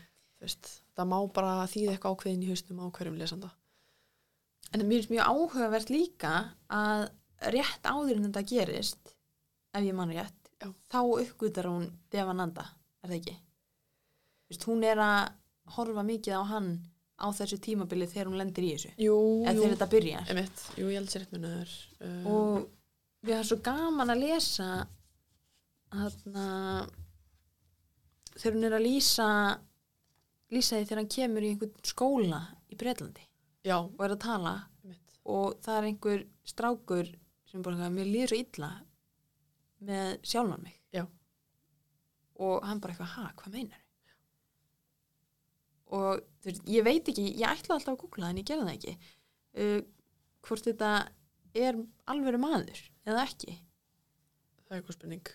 [0.95, 3.51] það má bara þýða eitthvað ákveðin í haustum á hverjum lesanda
[4.71, 6.33] en mér finnst mjög áhugavert líka
[6.71, 7.09] að
[7.53, 9.13] rétt áður en þetta gerist
[9.73, 10.69] ef ég man rétt Já.
[10.87, 12.63] þá uppgötar hún Devananda,
[13.03, 13.35] er það ekki?
[14.47, 15.33] Vist, hún er að
[15.75, 16.69] horfa mikið á hann
[17.19, 18.93] á þessu tímabili þegar hún lendir í þessu?
[19.01, 20.31] Jú, eða þegar þetta byrjar?
[20.33, 24.69] Emitt, jú, ég held sér rétt munnaður uh, og við erum svo gaman að lesa
[25.93, 26.47] þarna
[28.33, 29.27] þegar hún er að lýsa
[30.53, 33.27] lýsa því þegar hann kemur í einhvern skóla í Breitlandi
[33.65, 34.55] já, og er að tala.
[34.87, 37.11] Mitt og það er einhver strákur
[37.49, 38.71] sem bara, mér líður svo illa
[39.83, 40.79] með sjálfan mig.
[40.93, 41.05] Já.
[42.43, 43.82] og hann bara eitthvað, ha, hvað meinar
[45.93, 48.95] og veist, ég veit ekki ég ætla alltaf að googla en ég gerði það ekki.
[49.53, 49.79] Uh,
[50.43, 50.91] hvort þetta
[51.53, 51.79] er
[52.09, 53.57] alveg maður eða ekki?
[54.63, 55.33] Það er eitthvað spurning.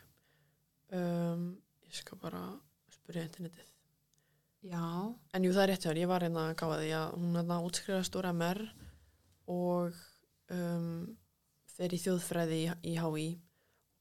[0.99, 1.49] Um,
[1.87, 2.43] ég skal bara
[2.93, 3.67] spyrja internetið.
[4.67, 4.85] Já,
[5.37, 7.37] en jú það er rétt hjá þér, ég var hérna að gáða því að hún
[7.39, 8.63] hérna útskrifast úr MR
[9.55, 10.01] og
[10.51, 10.89] um,
[11.71, 13.29] fer í þjóðfræði í, í HÍ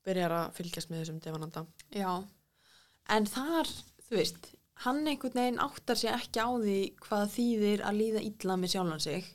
[0.08, 1.64] byrjar að fylgjast með þessum devananda.
[1.94, 2.10] Já.
[3.14, 3.70] En þar,
[4.08, 4.50] þú veist
[4.86, 9.04] hann einhvern veginn áttar sér ekki á því hvað þýðir að líða illa með sjálfan
[9.04, 9.30] sig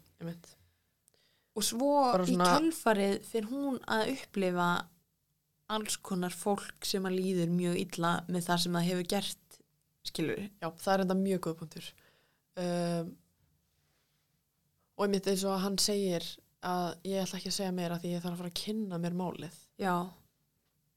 [1.53, 4.69] og svo í kjölfarið fyrir hún að upplifa
[5.73, 9.59] alls konar fólk sem að líður mjög illa með það sem það hefur gert
[10.07, 11.91] skilur Já, það er enda mjög góð punktur.
[12.63, 13.13] Um,
[14.99, 16.27] og einmitt eins og að hann segir
[16.63, 19.17] að ég ætla ekki að segja meira því ég þarf að fara að kynna mér
[19.19, 19.61] málið.
[19.83, 19.95] já,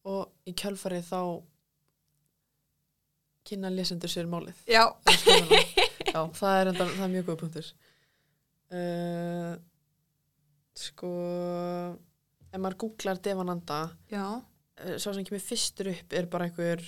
[0.06, 1.20] Og í kjölfarið þá
[3.46, 4.58] kynna lesendur sér málið.
[4.70, 4.84] já.
[6.16, 7.72] Já, það er enda, það er mjög góð punktur.
[8.76, 9.54] Uh,
[10.80, 11.10] sko,
[12.50, 13.80] ef maður googlar Devananda,
[14.12, 14.26] já
[14.82, 16.84] uh, sá sem kemur fyrstur upp er bara einhver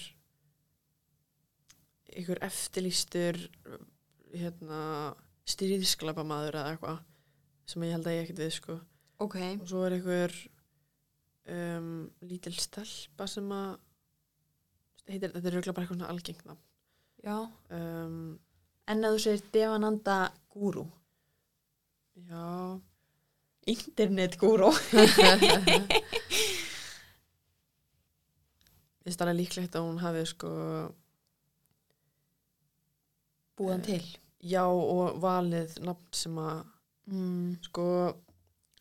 [2.17, 3.39] einhver eftirlýstur
[4.33, 4.81] hérna
[5.47, 7.01] styrðisklapamaður eða eitthvað
[7.67, 8.77] sem ég held að ég ekkert við sko
[9.23, 10.37] ok, og svo er einhver
[11.53, 11.91] um,
[12.27, 13.75] lítil stelpa sem að
[15.07, 16.57] heitir, þetta er auðvitað bara eitthvað svona algengna
[17.23, 17.37] já.
[17.73, 18.39] Um,
[18.87, 20.17] en að þú segir Devananda
[20.53, 20.85] Guru?
[22.27, 22.79] Já.
[23.67, 24.71] Internet guru.
[29.03, 30.51] Finnst alveg líklegt að hún hafi sko
[33.57, 34.03] búðan til.
[34.43, 36.63] já og valið nafn sem að
[37.11, 37.57] mm.
[37.67, 37.85] sko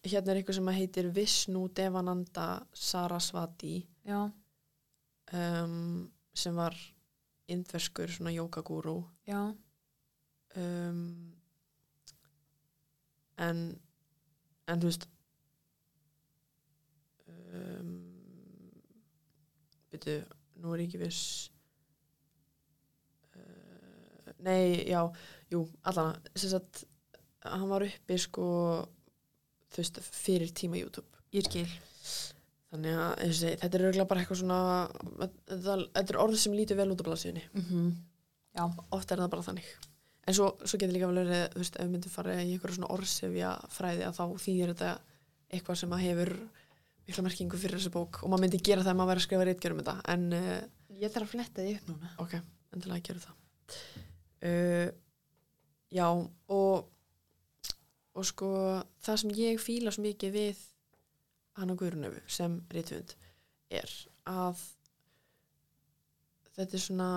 [0.07, 3.77] hérna er eitthvað sem að heitir Vishnu Devananda Sarasvati.
[4.07, 4.21] Já,
[5.35, 6.07] um,
[6.37, 6.77] sem var
[7.49, 8.99] indverskur svona jókagúrú
[10.57, 11.03] um,
[13.39, 13.61] en
[14.67, 15.07] en þú veist
[17.55, 17.93] um,
[19.93, 20.17] byrju,
[20.61, 21.23] nú er ég ekki viss.
[23.37, 25.03] Uh, nei, já
[25.53, 26.85] jú, allan, sem sagt
[27.47, 28.47] hann var uppi sko
[29.71, 31.09] þú veist, fyrir tíma YouTube.
[31.35, 31.69] Ég skil
[32.77, 34.61] þannig að segi, þetta er örgulega bara eitthvað svona
[35.25, 37.49] þetta, þetta er orð sem lítur vel út á blaðsíðunni.
[37.57, 37.89] Mm
[38.57, 38.65] já,
[38.97, 39.69] oft er það bara þannig.
[40.27, 42.79] En svo, svo getur líka vel verið þú veist, ef við myndum fara í einhverja
[42.79, 44.93] svona orðsefja fræði að þá þýðir þetta
[45.55, 46.33] eitthvað sem að hefur
[47.07, 48.21] mikla merkingu fyrir þessu bók.
[48.23, 50.57] Og maður myndi gera það ef maður væri að skrifa reitgjörum þetta en uh,
[50.99, 52.13] ég þarf að fletta því upp núna.
[52.25, 52.35] Ok,
[52.75, 53.39] endilega að gera það.
[54.47, 54.89] Uh,
[55.95, 56.93] já og
[58.17, 58.51] og sko
[59.05, 60.65] það sem ég fíla svo mikið við
[61.57, 63.15] Hanna Guðrunöfu sem reytvönd
[63.73, 63.93] er
[64.29, 64.63] að
[66.57, 67.11] þetta er svona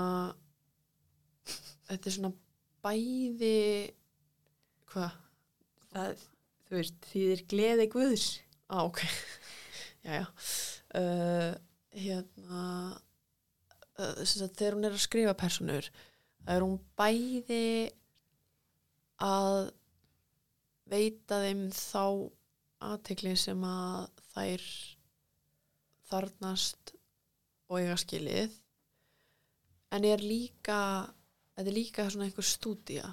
[1.89, 2.33] þetta er svona
[2.85, 3.55] bæði
[4.89, 5.17] hvað?
[6.69, 8.25] þú veist, þýðir gleði guðs.
[8.69, 9.01] Á, ok.
[10.05, 10.25] Já, já
[10.95, 11.55] uh,
[11.91, 12.61] hérna
[13.99, 15.89] uh, þegar hún er að skrifa personur
[16.45, 17.65] það er hún bæði
[19.19, 19.57] að
[20.89, 22.05] veita þeim þá
[22.85, 24.65] aðtekli sem að þær
[26.09, 26.93] þarnast
[27.69, 28.53] og eiga skilið.
[29.93, 30.79] En er líka
[31.55, 33.09] þetta er líka svona einhver stúdía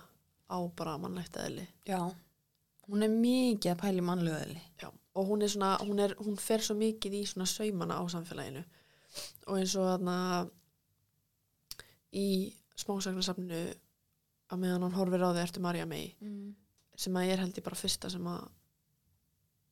[0.47, 1.67] á bara mannlegt eðli.
[1.89, 2.01] Já,
[2.87, 6.63] hún er mikið að pæli mannlöðli Já, og hún er svona, hún, er, hún fer
[6.63, 8.63] svo mikið í svona saumana á samfélaginu.
[9.49, 10.19] Og eins og þarna
[12.17, 12.29] í
[12.77, 13.65] smásagnasafnu
[14.53, 16.51] að meðan hann horfir á þig ertu Marja May mm.
[16.95, 18.45] sem að ég er held ég bara fyrsta sem að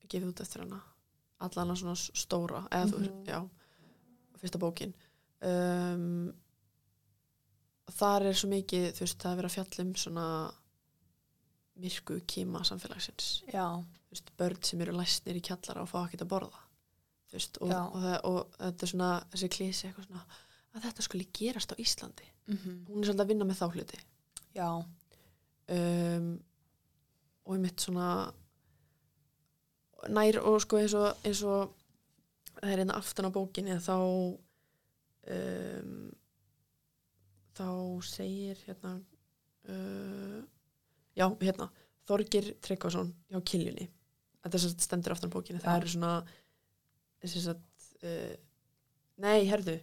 [0.09, 0.81] gefið út eftir hana.
[1.41, 3.05] Allan að svona stóra eða þú Mhm.
[3.05, 3.49] veist, já
[4.41, 4.95] fyrsta bókin.
[5.45, 6.33] Um,
[7.91, 10.27] þar er svo mikið þú veist, það er verið að fjalla um svona
[11.83, 13.43] myrku kima samfélagsins.
[13.53, 16.61] Já, þú veist, börn sem eru læsnir í kjallara og fá ekkert að borða.
[17.31, 20.25] Þú veist, og, og, það, og þetta er svona þessi klísi eitthvað svona
[20.75, 22.29] að þetta skuli gerast á Íslandi.
[22.47, 23.99] Mm hún er svolítið að vinna með þá hluti.
[24.55, 24.69] Já,
[25.75, 26.29] um,
[27.47, 28.09] og ég mitt svona
[30.13, 31.73] nær og sko eins og, eins og
[32.59, 33.97] það er hérna aftan á bókinni þá
[35.35, 35.97] um,
[37.55, 37.69] þá
[38.09, 38.97] segir hérna
[39.71, 40.41] uh,
[41.17, 41.71] já, hérna
[42.05, 43.87] Þorgir Tryggvason hjá Kiljunni.
[44.45, 45.63] Þetta stendur aftan á bókinni.
[45.63, 46.15] Það eru svona
[47.25, 48.35] sagt uh,
[49.25, 49.79] nei, herðu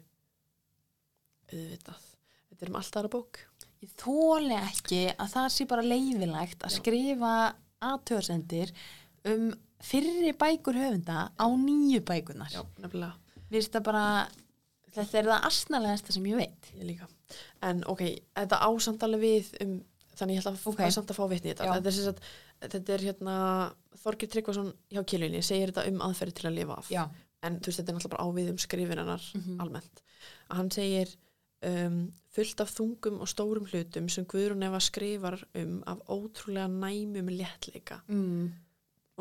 [1.52, 2.04] auðvitað,
[2.50, 3.42] þetta er um alltaf aðra bók.
[3.82, 6.78] Ég þóli ekki að það sé bara leifilegt að Já.
[6.78, 7.34] skrifa
[7.82, 8.74] aðtöðsendir
[9.32, 9.50] um
[9.84, 13.14] fyrri bækur höfunda á nýju bækunar já, nefnilega
[13.84, 14.04] bara
[14.96, 17.08] þetta er það asnalegasta sem ég veit Ég líka.
[17.64, 18.02] En ok,
[18.36, 19.78] þetta ásamtali við um,
[20.20, 20.80] þannig ég ætla að, Ok.
[20.84, 21.68] að samt að fá vitni þetta.
[21.78, 22.24] Þetta er, sagt,
[22.76, 23.36] þetta er hérna,
[24.04, 26.90] Þorgir Tryggvason hjá Kilvinni segir þetta um aðferði til að lifa af.
[26.92, 27.04] Já,
[27.44, 29.62] En þú veist, þetta er náttúrulega bara ávið um skrifinarnar Mhm.
[29.62, 30.02] almennt.
[30.52, 31.16] Að hann segir
[31.64, 37.30] um, fullt af þungum og stórum hlutum sem Guðrún Eva skrifar um af ótrúlega næmum
[37.30, 38.02] léttleika.
[38.08, 38.52] mm.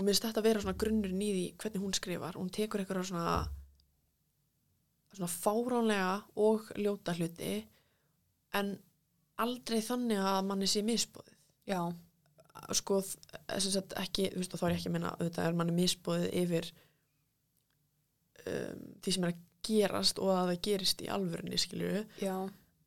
[0.01, 2.38] Og mér finnst þetta að vera svona grunnurinn í því hvernig hún skrifar.
[2.40, 3.40] Hún tekur eitthvað svona
[5.14, 7.57] svona fáránlega og ljóta hluti
[8.57, 8.70] en
[9.40, 11.36] aldrei þannig að manni sé misbóðið
[11.70, 11.80] já,
[12.76, 13.01] sko,
[13.51, 16.70] ekki þú veist, þá er ég ekki að minna, auðvitað er manni misbóðið yfir
[18.46, 22.36] um, því sem er að gerast og að það gerist í alvörunni, skilju já,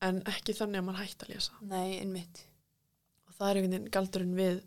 [0.04, 1.60] en ekki þannig að mann hægt að lesa.
[1.62, 2.44] Nei, einmitt.
[3.28, 4.58] Og það er einhvern veginn galdurinn við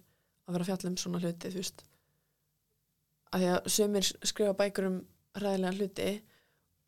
[0.46, 1.84] að vera að fjalla um svona hluti, þú veist
[3.36, 5.00] að því að sömur skrifa bækur um
[5.36, 6.12] ræðilega hluti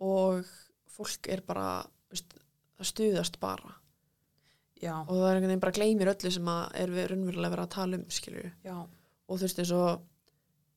[0.05, 0.53] og
[0.95, 1.69] fólk er bara
[2.11, 2.37] veist,
[2.79, 3.75] það stuðast bara.
[4.79, 7.65] Já, og það er einhvern veginn bara gleymir öllu sem að er við raunverulega verið
[7.67, 9.89] að tala um skilju og þú veist eins og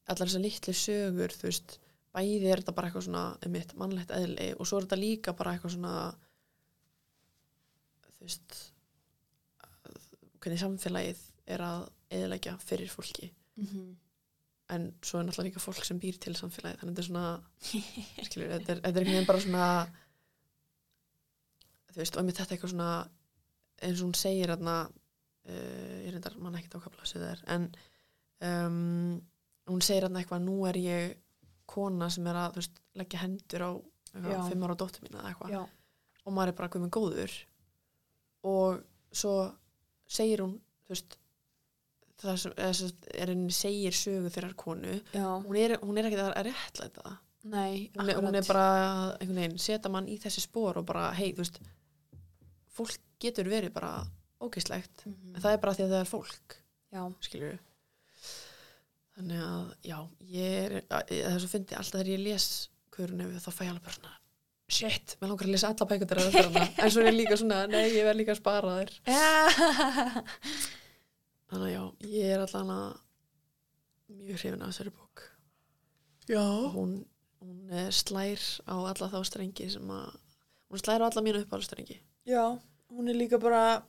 [0.09, 1.75] allar þessar litlu sögur þú veist,
[2.11, 5.35] bæði er þetta bara eitthvað svona um mitt mannlegt eðli og svo er þetta líka
[5.37, 5.93] bara eitthvað svona
[8.07, 8.57] þú veist
[10.41, 11.21] hvernig samfélagið
[11.53, 13.29] er að eðilegja fyrir fólki.
[13.61, 13.67] Mm
[14.71, 17.27] en svo er náttúrulega líka fólk sem býr til samfélagið þannig að þetta er svona
[18.21, 19.69] þetta er, þetta er einhvern veginn bara svona
[21.91, 22.91] þú veist, og einmitt þetta eitthvað svona
[23.81, 27.67] eins og hún segir þarna uh, ég reyndar mann ekkert ákafla sem það er en
[28.47, 29.19] um,
[29.71, 31.19] hún segir þarna eitthvað nú er ég
[31.71, 33.71] kona sem er að þú veist, leggja hendur á
[34.11, 35.53] fimm ára dóttur mína eða eitthvað.
[36.25, 37.35] Og maður er bara með góður.
[38.51, 38.81] Og
[39.15, 39.35] svo
[40.11, 41.17] segir hún þú veist
[42.21, 44.95] það sem, sem er henni segir sögu þeirrar konu.
[45.15, 47.19] Hún er, hún er ekki að réttlæta það.
[47.51, 48.65] Nei, hún er, hún er bara
[49.15, 51.57] einhvern veginn, setja mann í þessi spór og bara, hei, þú veist
[52.71, 53.95] fólk getur verið bara
[54.41, 56.57] ógeislegt, mm en það er bara því að það er fólk
[56.91, 57.59] Já, skilur
[59.15, 59.97] þannig að, já,
[60.33, 62.47] ég er það er svo fyndi, alltaf þegar ég les
[62.91, 64.17] ef þá fæ ég alveg bara svona
[64.71, 66.21] shit, mér langar að lesa alla bækundir
[66.83, 68.91] en svo er ég líka svona, nei, ég verð líka að spara þér
[71.51, 71.83] þannig að já,
[72.15, 72.89] ég er allan að
[74.21, 75.23] mjög hrifin af þessari bók
[76.31, 76.43] já.
[76.75, 76.97] hún,
[77.41, 80.15] hún slær á alla þá strengi sem að
[80.71, 81.99] hún slær á alla mínu uppáhaldstrengi
[82.29, 82.59] Já,
[82.93, 83.83] hún er líka bara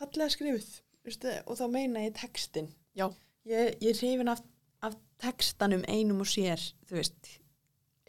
[0.00, 0.68] fallega skrifuð
[1.06, 3.10] veistu, og þá meina ég textin Já.
[3.46, 4.42] Ég, ég er hrifin af,
[4.82, 7.34] af textanum einum og sér þú veist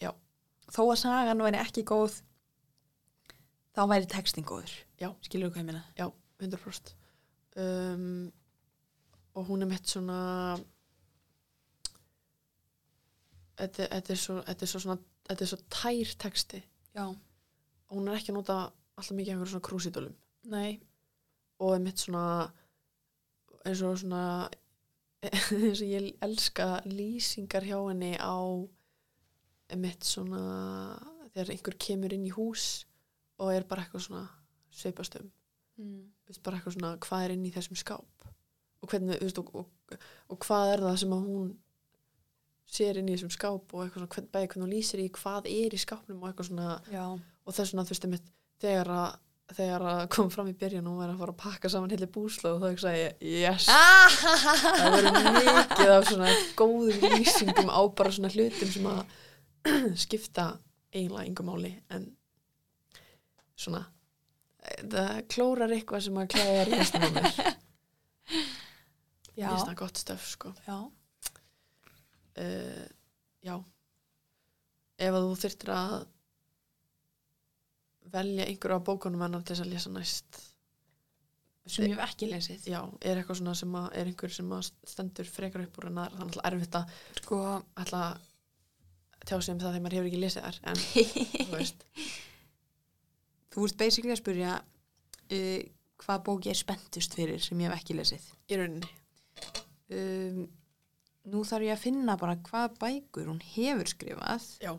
[0.01, 0.13] Já.
[0.73, 2.21] Þó að sagan væri ekki góð
[3.78, 5.11] þá væri textin góður Já.
[5.21, 5.86] Skilur hvað ég meina
[6.41, 6.95] 100%
[7.57, 8.31] um,
[9.37, 10.19] og hún er mitt svona
[13.57, 16.61] þetta, er svo, þetta er svo svona þetta er svo tær texti.
[16.95, 18.59] Já, og hún er ekki að nota
[18.97, 20.15] alltaf mikið einhverjum svona krúsidölum
[20.51, 20.79] nei.
[21.57, 22.23] Og er mitt svona
[23.65, 24.23] eins og svona
[25.27, 28.37] eins og ég elska lýsingar hjá henni á
[29.77, 30.43] mitt svona
[31.33, 32.85] þegar einhver kemur inn í hús
[33.37, 34.27] og er bara eitthvað svona
[34.73, 35.27] sveipast um
[35.80, 36.01] mm.
[36.28, 38.28] veist, bara eitthvað svona hvað er inn í þessum skáp
[38.82, 40.01] og hvernig, veist, og, og,
[40.34, 41.53] og hvað er það sem að hún
[42.67, 45.47] sér inn í þessum skáp og eitthvað svona, hvern, bæði hvernig hún lýsir í hvað
[45.53, 48.30] er í skápnum og eitthvað svona Já, og þess vegna, þú veist, einmitt,
[48.61, 49.07] þegar að
[49.55, 52.51] þegar að kom fram í byrjun og var að fara að pakka saman heilir búsla
[52.51, 54.17] og þá ekki ég, yes ah!
[54.17, 58.99] það verður mikið af svona góðum lýsingum á bara svona hlutum sem að
[60.03, 60.49] skipta
[60.91, 62.09] eiginlega yngum máli en
[63.55, 63.86] svona
[64.91, 67.28] það klórar eitthvað sem að klæða restum á mér.
[69.38, 70.49] Já, Mér finnst það gott stöf sko.
[70.65, 70.78] Já.
[72.38, 72.86] Uh,
[73.45, 73.55] já.
[74.97, 75.93] Ef að þú þyrftir að
[78.15, 80.39] velja einhverju á bókunum hennar til þess að lesa næst.
[81.68, 82.65] Sem ég hef ekki lesið.
[82.72, 85.99] Já, er eitthvað svona sem að er einhver sem að stendur frekar upp úr en
[85.99, 86.86] það er þannig erfitt að
[87.20, 87.38] Sko,
[87.84, 87.91] að
[89.28, 90.80] tjá sig um það þegar maður hefur ekki lesið þar en
[91.49, 91.80] þú veist,
[93.57, 95.61] þú ert basically að spurja uh,
[96.03, 98.27] hvað bók ég er spenntust fyrir sem ég hef ekki lesið.
[98.53, 98.91] Í rauninni.
[99.97, 100.43] Um,
[101.31, 104.45] nú þarf ég að finna bara hvað bækur hún hefur skrifað.
[104.61, 104.75] Já,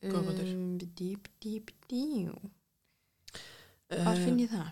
[0.00, 0.48] Góða punktur.
[0.48, 2.40] um, dýp, dýp, dýp
[3.90, 4.70] hvað uh, finn ég það?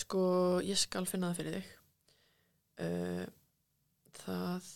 [0.00, 0.22] sko,
[0.64, 1.76] ég skal finna það fyrir þig.
[2.80, 3.26] Uh,
[4.22, 4.70] það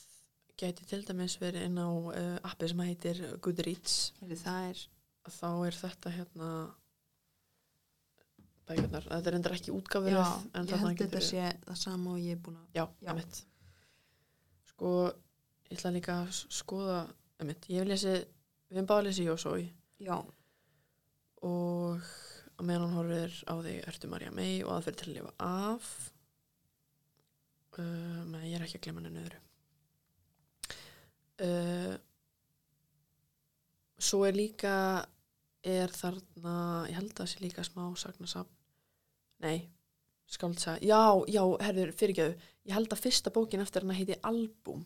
[0.60, 3.96] gæti til dæmis verið inn á uh, appi sem heitir Goodreads.
[4.20, 4.82] Það er
[5.32, 6.50] þá er þetta hérna
[8.68, 9.08] bækurnar.
[9.10, 9.72] Þetta er endur ekki
[10.54, 13.10] en ég held þetta getur- sé það sama og ég er búin að Já, Já.
[13.14, 13.44] emitt.
[14.72, 14.90] Sko,
[15.70, 17.00] ég ætla líka að skoða,
[17.40, 18.20] emitt, ég hef lesið,
[18.70, 19.64] við hefum báða lesið Jósói
[21.44, 22.00] og
[22.54, 25.88] á meðan hann horfir á þig ertu Marja May og aðferð til að lifa af
[27.78, 29.40] uh, menn ég er ekki að glemma henni öðru
[31.44, 31.96] uh,
[33.98, 34.74] svo er líka
[35.64, 36.56] er þarna
[36.90, 38.53] ég held að það sé líka smá sagnasafn
[39.42, 39.70] nei,
[40.30, 44.84] skáldsa já, já, herður, fyrirgjöðu ég held að fyrsta bókin eftir hana heiti Album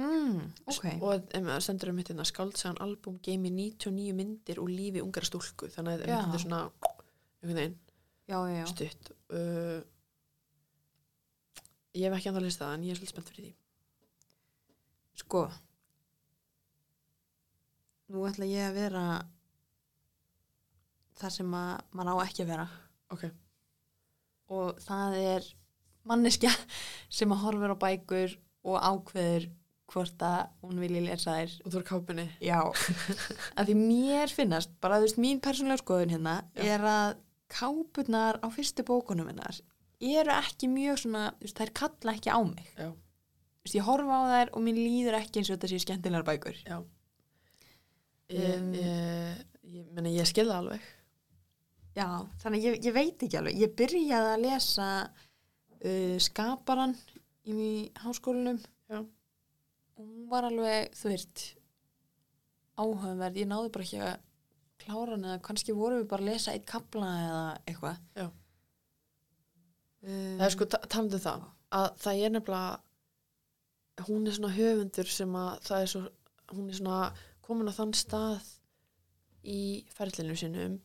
[0.00, 0.86] mm, ok.
[1.00, 5.70] og um, það stendur um hérna skáldsagan album geimi 99 myndir úr lífi ungar stúlku.
[5.72, 6.60] Þannig að þetta er svona
[7.40, 7.80] einhvern veginn.
[8.70, 9.10] Stutt.
[9.32, 9.80] Uh,
[11.96, 13.56] ég hef ekki að lista það en ég er svolítið spennt fyrir því.
[15.20, 15.44] Sko
[18.10, 19.02] Nú ætla ég að vera
[21.20, 22.64] það sem að maður á ekki að vera.
[23.14, 23.26] Ok,
[24.50, 25.48] og það er
[26.10, 26.52] manneskja
[27.20, 28.36] sem að horfir á bækur
[28.70, 29.48] og ákveður
[29.90, 32.60] hvort að hún vilji lesa þær og þú er kápunni Já,
[33.58, 36.62] að því mér finnast, bara þú veist, mín persónlega skoðun hérna Já.
[36.76, 37.16] er að
[37.50, 39.58] kápunar á fyrstu bókunum hennar
[40.00, 42.68] eru ekki mjög svona, þær kalla ekki á mig.
[42.78, 42.88] já,
[43.74, 46.56] ég horfa á þær og mér líður ekki eins og þetta séu skemmtilegar bækur.
[46.64, 46.78] já
[48.30, 50.84] ég, Um, ég, ég, ég skil það alveg
[52.00, 52.08] Já,
[52.40, 53.60] þannig ég, ég veit ekki alveg.
[53.60, 56.96] Ég byrjaði að lesa uh, skaparan
[57.44, 58.60] í háskólanum.
[58.88, 59.02] Já.
[60.00, 61.44] Og hún var alveg, þú veist,
[62.80, 63.40] áhugaverð.
[63.42, 64.14] Ég náði bara ekki að
[64.80, 68.04] klára hann eða kannski vorum við bara að lesa eitt kapla eða eitthvað.
[68.16, 68.28] Já.
[70.00, 71.42] Um, það er sko talandi um það
[71.76, 76.00] að það er nefnilega hún er svona höfundur sem að það er svo,
[76.54, 77.00] hún er svona
[77.44, 78.48] komin á þann stað
[79.44, 79.60] í
[79.92, 80.78] ferlinu sinum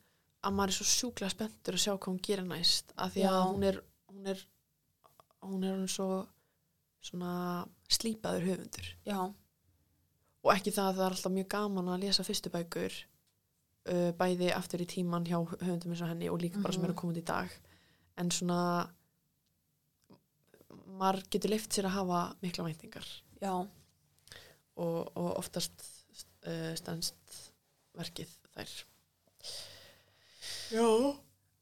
[0.45, 3.39] að maður er svo sjúklega spenntur að sjá hvað hún gerir næst af því að
[3.49, 3.79] hún er
[4.11, 4.43] hún er
[5.45, 6.07] hún er hún svo
[7.05, 7.31] svona
[7.91, 8.87] slípaður höfundur.
[9.05, 9.19] Já,
[10.45, 12.95] og ekki það að það er alltaf mjög gaman að lesa fyrstu bækur
[13.93, 16.89] uh, bæði aftur í tíman hjá höfundum eins og henni og líka bara sem Mhm.
[16.89, 17.49] eru komið í dag.
[18.17, 18.59] En svona
[20.99, 23.05] maður getur leift sér að hafa mikla væntingar.
[23.41, 23.51] Já,
[24.77, 25.83] og, og oftast
[26.47, 27.39] uh, stendst
[27.95, 28.73] verkið þær
[30.71, 30.87] já,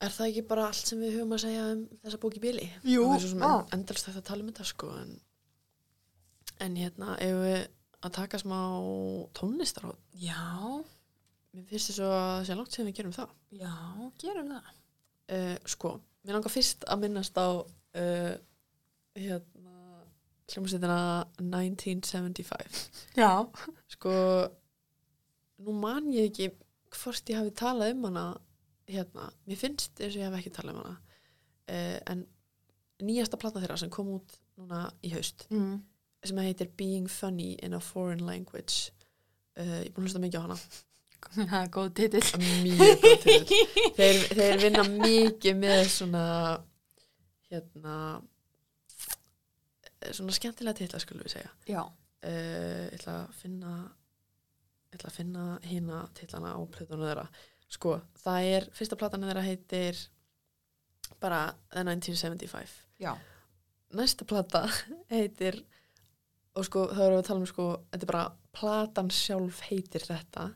[0.04, 2.66] Er það ekki bara allt sem við höfum að segja um þessa bóki bíli?
[2.84, 5.14] Jú, Það er svo sem en, endalst þetta að tala um þetta sko en,
[6.66, 7.60] en hérna ef við
[8.04, 8.58] að taka smá
[9.40, 10.42] tónlistarhótt já,
[11.56, 13.32] mér finnst þess að það sé langt sem við gerum það.
[13.62, 13.72] Já,
[14.26, 14.74] gerum það.
[15.38, 15.94] uh, sko,
[16.28, 18.34] mér langar fyrst að minnast á uh,
[19.16, 19.78] hérna
[20.52, 21.00] hljómsveitina
[21.40, 22.84] 1975
[23.16, 23.30] Já,
[23.96, 24.12] sko
[25.64, 26.52] nú man ég ekki
[26.98, 28.26] hvort ég hafi talað um hana
[28.90, 32.26] hérna, mér finnst eins og ég hef ekki talað um hana uh, en
[33.04, 35.78] nýjasta plata þeirra sem kom út núna í haust mm.
[36.28, 38.92] sem heitir Being Funny in a Foreign Language
[39.60, 40.60] uh, ég búin að hlusta mikið á hana.
[41.34, 42.24] Það er góð titill.
[42.66, 43.60] mjög góð til
[43.96, 46.28] þeir, þeir vinna mikið með svona
[47.48, 47.98] hérna
[50.12, 51.52] svona skemmtilega titla skulum við segja.
[51.70, 53.74] Já, uh, ég ætla að finna
[54.92, 57.26] ég ætla að finna hína titlana á plötunum þeirra
[57.74, 60.00] sko, það er, fyrsta platan þeirra heitir
[61.24, 63.14] bara The 1975 já,
[63.98, 64.66] næsta plata
[65.14, 65.62] heitir
[66.54, 70.06] og sko, þá erum við að tala um sko þetta er bara, platan sjálf heitir
[70.10, 70.52] þetta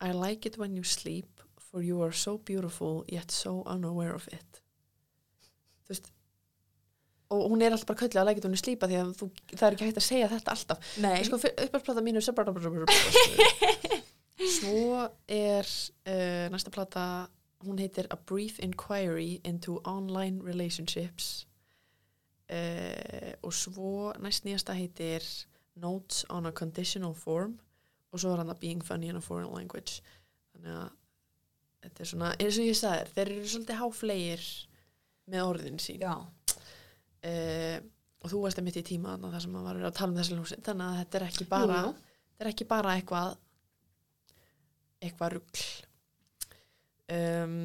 [0.00, 4.26] I like it when you sleep for you are so beautiful yet so unaware of
[4.32, 4.62] it
[5.84, 6.10] þú veist
[7.30, 8.26] og hún er alltaf bara köllu að
[8.56, 11.20] you sleep af því að þú, það er ekki hægt að segja þetta alltaf nei,
[11.28, 12.26] sko, uppáðsplata mínu er
[14.48, 15.66] svo er
[16.08, 17.04] uh, næsta plata
[17.64, 21.46] hún heitir A Brief Inquiry into Online Relationships.
[22.50, 25.22] Uh, og svo næst nýjasta heitir
[25.76, 27.60] Notes on a Conditional Form
[28.12, 30.02] og svo er hann að Being Funny in a Foreign Language.
[30.52, 30.88] Þannig að
[31.84, 34.48] þetta er svona, eins og ég sagði þeir eru svolítið háflegir
[35.30, 36.02] með orðin sín.
[37.20, 37.78] Uh,
[38.20, 40.36] og þú varst einmitt í tíma þarna þar sem maður var að tala um þessi
[40.36, 41.92] ljósin þannig að þetta er ekki bara jú.
[41.94, 43.38] þetta er ekki bara eitthvað
[45.00, 45.64] eitthvað rugl
[47.16, 47.56] um,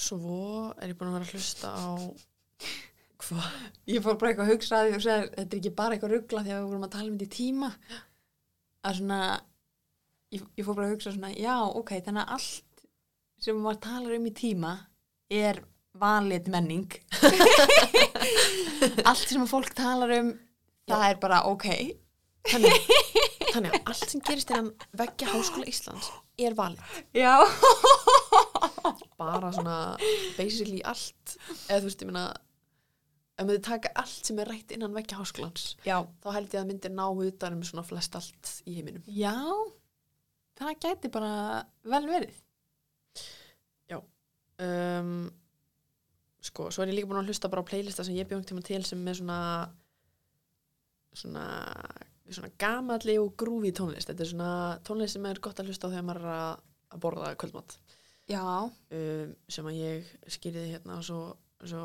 [0.00, 0.40] svo
[0.80, 1.88] er ég búin að vera að hlusta á
[3.20, 3.48] hvað
[3.90, 6.42] Ég fór bara eitthvað að hugsa að því segja, þetta er ekki bara eitthvað ruggla
[6.44, 7.70] því að við vorum að tala um þetta í tíma.
[8.80, 9.20] Að svona,
[10.36, 12.84] ég, ég fór bara að hugsa svona, já, ok, þannig að allt
[13.40, 14.74] sem maður talar um í tíma
[15.40, 15.62] er
[16.00, 16.98] valið menning.
[19.10, 20.32] allt sem að fólk talar um,
[20.90, 21.68] það er bara ok.
[22.50, 22.92] þannig,
[23.54, 24.70] þannig að allt sem gerist innan
[25.00, 27.34] veggja Háskóla Íslands er valið Já.
[29.20, 29.78] bara svona
[30.38, 31.36] basically allt
[31.68, 32.24] eða þú veist, ég meina
[33.40, 35.98] ef maður taka allt sem er rætt innan vekja háskólans Já.
[36.22, 39.34] þá held ég að myndir ná utan um svona flest allt í heiminum Já,
[40.60, 41.34] það gæti bara
[41.88, 42.38] vel verið.
[44.60, 45.30] um,
[46.44, 48.64] sko, svo er ég líka búin að hlusta bara á playlista sem ég bjóðum tíma
[48.66, 49.38] til sem er svona
[51.16, 51.44] svona
[52.36, 54.10] svona gamalli og grúfi tónlist.
[54.10, 54.52] Þetta er svona
[54.86, 57.76] tónlist sem er gott að hlusta á þegar maður er að, að borða kvöldmatt
[58.30, 58.44] Já.
[58.70, 61.22] um, sem að ég skýriði hérna og svo,
[61.64, 61.82] svo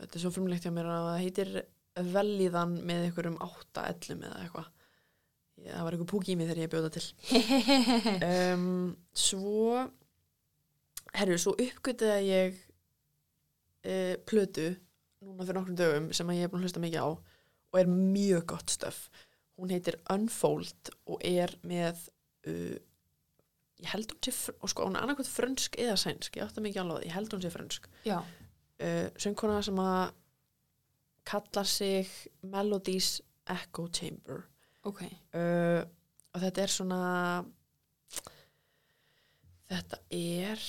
[0.00, 1.54] þetta er svo frumlegt hjá mér að það heitir
[2.10, 4.68] velíðan með einhverjum 8-11 eða eitthvað.
[5.60, 7.06] Það var einhver púk í mig þegar ég bjóða til.
[8.30, 9.80] Um, svo
[11.16, 12.60] herru, svo uppgötuði ég
[13.86, 14.70] uh, plötu
[15.20, 17.90] núna fyrir nokkrum dögum sem að ég er búin að hlusta mikið á og er
[17.90, 19.02] mjög gott stöf
[19.60, 21.98] hún heitir Unfold og er með
[22.48, 22.76] uh,
[23.80, 26.60] ég held hún sé fr- og sko hún er annarkvæmt frönsk eða sænsk, ég átta
[26.64, 27.86] mikið alveg ég held hún sé frönsk.
[28.10, 30.12] Uh, söngkona sem að
[31.30, 32.08] kallar sig
[32.42, 33.18] Melodies
[33.50, 34.46] Echo Chamber.
[34.88, 35.02] Ok.
[35.36, 35.82] uh,
[36.32, 37.00] og þetta er svona
[39.70, 40.62] þetta er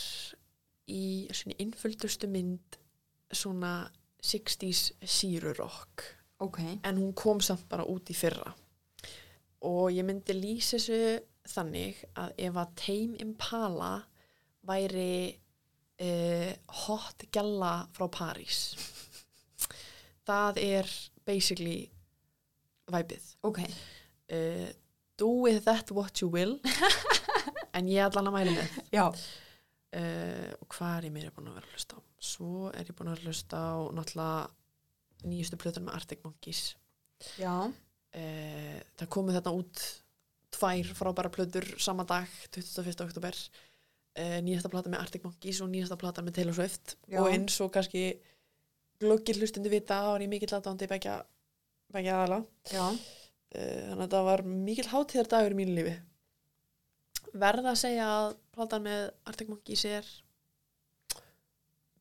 [0.92, 2.78] í svona innföldustu mynd
[3.32, 3.74] svona
[4.22, 6.04] 60s sírurokk
[6.42, 6.60] Ok.
[6.84, 8.52] en hún kom samt bara út í fyrra
[9.68, 11.00] og ég myndi lýsa þessu
[11.52, 13.92] þannig að ef að Tame Impala
[14.70, 15.38] væri
[16.02, 16.52] uh,
[16.86, 18.60] hot galla frá París
[20.28, 20.92] það er
[21.28, 21.80] basically
[22.92, 23.60] væpið Ok.
[23.66, 24.70] uh,
[25.18, 26.58] do with that what you will
[27.78, 29.06] en ég allan að mæli með Já.
[29.10, 32.98] uh, og hvað er ég meira búin að vera að hlusta á svo er ég
[32.98, 36.64] búin að vera að hlusta á náttúrulega nýjustu plötur með Arctic Monkeys
[37.38, 37.54] Já.
[38.18, 39.84] Uh, það komið þarna út
[40.52, 43.06] tvær frábæra plötur sama dag 21.
[43.06, 47.22] oktober uh, nýjasta plata með Arctic Monkeys og nýjasta plata með Taylor Swift Já.
[47.22, 48.06] og eins og kannski
[49.02, 51.18] glöggir hlustundi vita þá er ég mikill aðdándi begja,
[51.96, 52.86] aðala Já.
[52.86, 55.98] Uh, þannig að þetta var mikill hátíðardagur í mínu lífi
[57.32, 60.08] verða að segja að platan með Arctic Monkeys er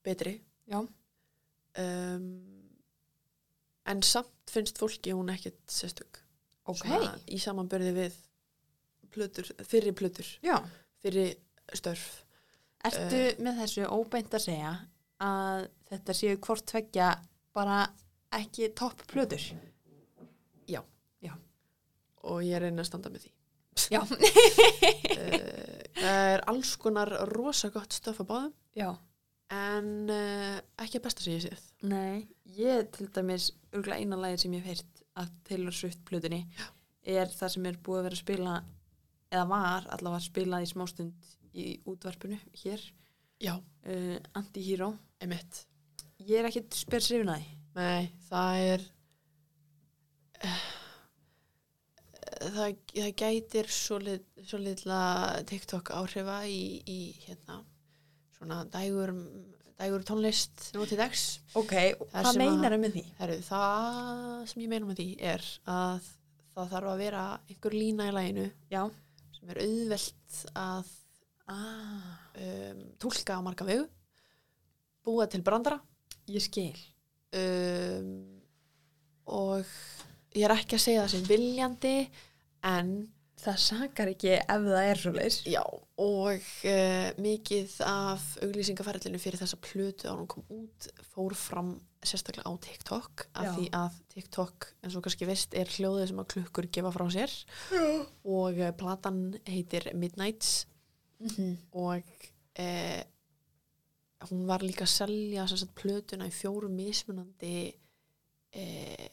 [0.06, 0.38] betri
[1.78, 2.28] um,
[3.90, 6.22] en samt finnst fólki hún ekkit sérstök
[6.70, 6.84] Ok.
[6.84, 8.18] Svona í samanbörði við
[9.10, 10.60] plötur, fyrri plötur Já.
[11.02, 11.30] fyrri
[11.74, 12.24] störf
[12.86, 14.76] Ertu með þessu óbeint að segja
[15.20, 17.10] að þetta séu hvort tveggja
[17.56, 17.82] bara
[18.38, 19.50] ekki topp plötur?
[22.28, 23.32] og ég reyna að standa með því
[23.90, 24.00] Já.
[24.02, 24.10] uh,
[26.00, 28.90] það er alls konar rosa gott stöf að báðum Já.
[29.56, 32.26] en uh, ekki að besta sem ég séð Nei,
[32.56, 36.40] ég til dæmis örgulega eina lagið sem ég hef heyrt að Taylor Swift plötunni.
[37.02, 38.54] Er það sem er búið að vera að spila
[39.30, 42.82] eða var allavega að spila í smástund í útvarpinu hér.
[43.40, 44.92] Já, uh, Anti-Hero.
[46.20, 47.56] Ég er ekkit spyr srifin að því.
[47.70, 48.84] Nei, það er
[50.42, 50.62] eh,
[52.50, 55.02] það, það gætir svo, lit, svo litla
[55.48, 57.60] TikTok áhrifa í, í hérna
[58.34, 59.12] svona dægur,
[59.80, 61.22] dægur tónlist nú til dags.
[61.56, 63.04] Ok, Það hvað sem að- meinar með því?
[63.18, 66.08] Heru, það sem ég meina með því er að
[66.54, 68.82] það þarf að vera einhver lína í læginu Já
[69.38, 70.90] sem er auðvelt að
[71.48, 73.86] ah, um, tólka á marga vegu
[75.06, 75.80] búa til brandara
[76.28, 76.76] Ég skil
[77.34, 78.10] um,
[79.30, 79.64] og
[80.36, 81.94] ég er ekki að segja það sem viljandi
[82.68, 82.92] en
[83.40, 85.62] Það sakar ekki ef það er svo leis já
[86.00, 92.48] og uh, mikið af auglýsingaferðlinu fyrir þessa plötu á hún kom út fór fram sérstaklega
[92.48, 93.52] á TikTok af Já.
[93.56, 97.34] því að TikTok eins og kannski veist er hljóðið sem að klukkur gefa frá sér.
[98.24, 100.66] Og uh, platan heitir Midnights.
[101.20, 101.56] Mm -hmm.
[101.72, 102.02] og
[102.58, 103.02] uh,
[104.30, 107.74] hún var líka að selja sagt, plötuna í fjórum mismunandi
[108.56, 109.08] uh,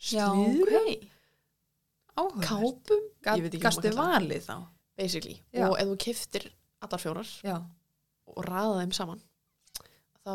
[0.00, 1.08] umslögum Já, slíðrum, ok.
[2.20, 2.92] Áhugavert.
[3.24, 3.98] Kápum Gastu það.
[4.00, 4.56] valið þá?
[5.00, 5.40] basically.
[5.54, 5.68] Já.
[5.68, 6.46] og ef þú kiftir
[6.84, 7.56] allar fjórar Já.
[8.28, 9.20] og ræða þeim saman
[10.20, 10.32] þá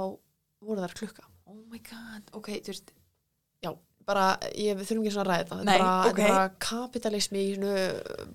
[0.66, 1.26] voru þær klukka.
[1.46, 2.94] Oh my god, ok, þú veist
[4.06, 5.66] bara, ég, þurfum ekki svona að ræða þetta.
[5.66, 6.06] Bara, ok.
[6.06, 7.46] þetta er bara kapitalismi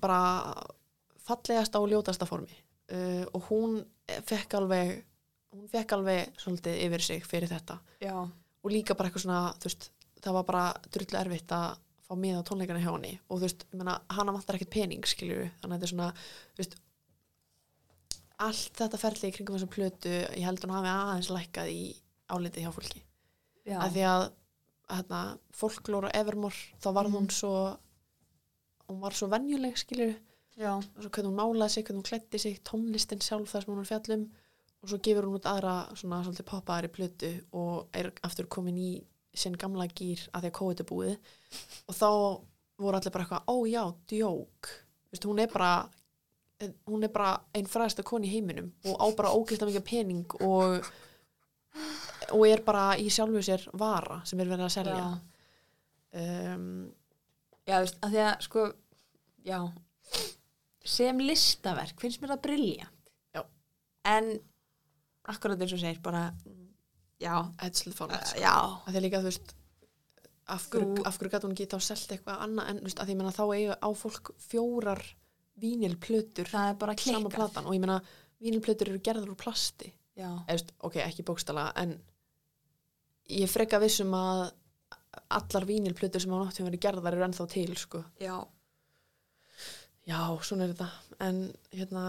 [0.03, 0.19] bara
[1.27, 2.57] fallegasta og ljótasta formi.
[2.91, 3.77] Uh, og hún
[4.27, 4.97] fekk alveg
[5.55, 7.77] hún fekk alveg svolítið yfir sig fyrir þetta.
[8.03, 8.15] Já.
[8.19, 9.87] Og líka bara eitthvað svona, þú veist
[10.21, 13.13] það var bara drullu erfitt að fá með á tónleikana hjá henni.
[13.29, 16.13] Og þú veist, ég meina, hana vantar ekkert pening skilju, þannig að þetta er svona
[16.59, 16.75] veist
[18.41, 21.81] allt þetta ferli í kringum þessa plötu ég held hún hafi aðeins lækkað í
[22.31, 23.01] álitið hjá fólki.
[23.67, 24.23] Já, af því að
[24.91, 25.19] hérna,
[25.55, 27.35] folklóra Evermore þá var hún Mhm.
[27.37, 27.77] svo
[28.89, 30.15] hún var svo venjuleg skilju
[30.75, 33.79] og svo hvernig hún málaði sig, hvernig hún klætti sig tónlistin sjálf það sem hún
[33.79, 34.29] er að fjallum.
[34.83, 39.03] Og svo gefur hún út aðra svona svolítið poppaðari plötu og er aftur komin í
[39.33, 41.33] sinn gamla gýr að því að COVID er búið
[41.87, 42.09] og þá
[42.81, 44.71] voru allir bara eitthvað, ó já, djók
[45.11, 45.71] Vistu, hún er bara
[46.87, 50.87] hún er bara einn fræðasta koni í heiminum og á bara ógæsta mikið pening og
[52.31, 55.11] og er bara í sjálfu sér vara sem er verið að selja já.
[56.21, 56.91] um,
[57.69, 58.63] Já, þú veist, að því að sko,
[59.47, 59.57] já,
[60.95, 63.11] sem listaverk finnst mér það briljant.
[63.37, 63.43] Já.
[64.09, 64.31] En,
[65.31, 66.23] akkurat eins og segir, bara,
[67.21, 67.35] já,
[67.67, 68.53] Edslu fórlægt já,
[68.85, 69.55] að því líka þú veist
[70.51, 73.31] af hverju, Þú- gæti hún ekki þá selt eitthvað annað en veist, því ég meina
[73.35, 75.01] þá eiga á fólk fjórar
[75.61, 77.35] vínilplötur það er bara sama klikkað.
[77.35, 77.65] platan.
[77.69, 77.99] Og ég meina
[78.41, 79.91] vínilplötur eru gerðar úr plasti.
[80.47, 81.93] Veist, ok, ekki bókstala en
[83.29, 84.51] ég er freka vissum að
[85.29, 88.03] allar vínilplötur sem á náttum verið gerðar eru ennþá til sko.
[88.19, 88.35] já,
[90.07, 90.89] já, svona er þetta.
[91.19, 91.41] En
[91.71, 92.03] hérna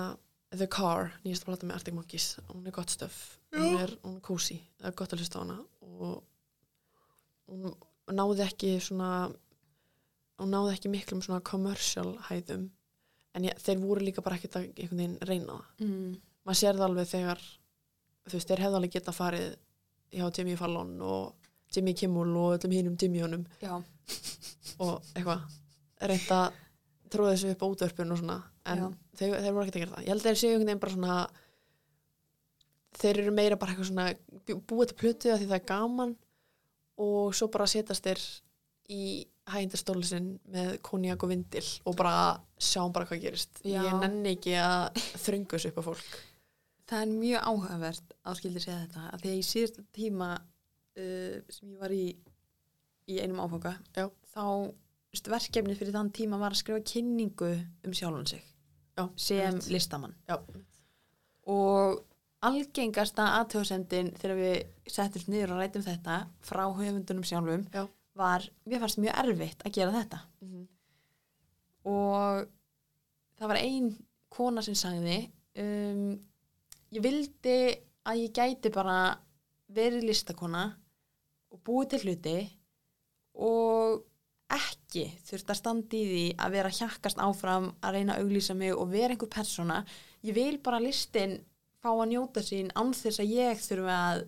[0.53, 2.27] The Car, nýjasta plata með Arctic Monkeys.
[2.51, 3.19] Hún er gott stöf,
[3.57, 4.59] hún er, hún er cozy.
[4.81, 5.59] Það er gott að hlusta á hana.
[5.87, 6.19] Og
[7.49, 7.75] hún
[8.13, 9.11] náði ekki svona
[10.43, 12.69] hún náði ekki miklum svona commercial hæðum.
[13.33, 15.87] En ég, þeir voru líka bara ekkert að einhvern veginn reyna það.
[15.87, 17.45] Mm, maður sér það alveg þegar
[18.27, 19.47] þú veist, þeir hefðu alveg geta farið
[20.13, 23.73] hjá Jimmy Fallon og Jimmy Kimmel og öllum hinum Jimmyunum já,
[24.83, 25.47] og eitthvað
[26.03, 26.59] reynda að
[27.13, 28.83] tróða þessu upp á útvörpun og svona en
[29.19, 30.03] þeir, þeir voru ekkert að gera það.
[30.07, 31.17] Ég held að þeir séu einhvern veginn bara svona
[33.03, 34.07] þeir eru meira bara eitthvað svona
[34.47, 36.17] bú- búið til plötu að því það er gaman
[37.03, 38.23] og svo bara setast þeir
[38.93, 39.05] í
[39.53, 43.63] hægindastóli sinn með konjak og vindil og bara sjáum bara hvað gerist.
[43.65, 43.81] Já.
[43.83, 46.13] ég nenni ekki að þröngu þessu upp á fólk.
[46.93, 51.37] Það er mjög áhugavert að skildi segja þetta, að því að í síðasta tíma uh,
[51.49, 52.05] sem ég var í
[53.11, 54.05] í einum áfanga, Já.
[54.31, 54.45] þá
[55.33, 57.49] verkefni fyrir þann tíma var að skrifa kynningu
[57.89, 58.45] um sjálfan sig
[58.99, 59.69] Já, sem einmitt.
[59.73, 60.37] listamann Já,
[61.47, 62.03] og
[62.43, 64.57] algengasta aðtöðsendin þegar við
[64.93, 67.87] settumst niður og rætum þetta frá höfundunum sjálfum Já.
[68.19, 70.67] var, mér fannst mjög erfitt að gera þetta Mhm.
[71.85, 72.47] og
[73.39, 73.89] það var ein
[74.33, 75.17] kona sem sagði
[75.59, 76.19] um,
[76.93, 77.57] ég vildi
[78.09, 79.17] að ég gæti bara
[79.73, 80.67] verið listakona
[81.53, 82.37] og búið til hluti
[83.35, 84.03] og
[84.53, 88.75] ekki þurft að standa í því að vera hjakkast áfram að reyna að auglýsa mig
[88.77, 89.83] og vera einhver persóna.
[90.23, 91.39] Ég vil bara listin
[91.83, 94.25] fá að njóta sín án þess að ég þurfi að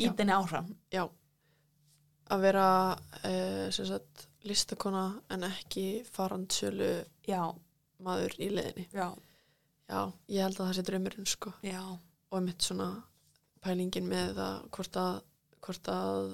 [0.00, 0.74] íta henni áfram.
[0.92, 1.04] Já.
[2.30, 2.66] Að vera
[3.26, 3.80] uh,
[4.46, 5.04] listakona
[5.34, 6.92] en ekki farandsölu
[7.28, 7.42] já,
[8.00, 9.08] maður í leðinni já,
[9.90, 10.00] já,
[10.32, 11.52] ég held að það sé draumurinn sko.
[11.66, 11.82] Já,
[12.30, 12.92] og mitt svona
[13.60, 15.18] pælingin með að hvort að
[15.60, 16.30] hvort að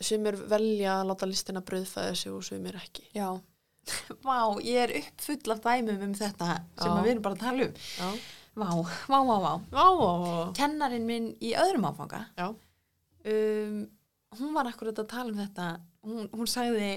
[0.00, 3.06] sumir velja að láta listina brauðfæða sig og sumir ekki.
[3.14, 3.28] Já.
[4.26, 7.84] Vá, ég er uppfull af dæmum um þetta sem við erum bara að tala um.
[7.98, 8.08] Já,
[8.54, 8.68] Vá,
[9.10, 9.52] vá, vá, vá.
[9.74, 10.52] Vá.
[10.54, 12.52] Kennarinn minn í öðrum áfanga já,
[13.26, 13.80] um,
[14.38, 15.66] hún var akkurat að tala um þetta.
[16.06, 16.92] Hún, hún sagði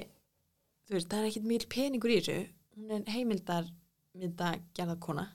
[0.91, 2.38] veist, það er ekkit mjög peningur í þessu.
[2.78, 3.72] Hún er heimildar
[4.18, 5.26] mynda gerðarkona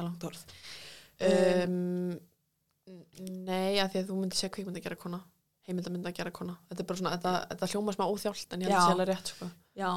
[0.00, 0.44] er langt orð?
[1.28, 2.16] Um,
[3.44, 4.88] nei, að því að þú myndir segja kvikmynd að
[5.68, 6.56] heimildamynd að gera kona.
[6.70, 9.10] Þetta er bara svona, þetta, þetta hljóma smá óþjált en ég held að sé alveg
[9.10, 9.48] rétt sko.
[9.78, 9.90] Já.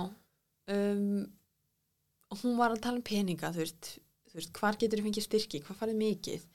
[0.71, 1.05] Um,
[2.41, 3.93] hún var að tala um peninga þú veist,
[4.31, 6.45] þú veist hvar getur þið fengið styrki, hvað farið mikið?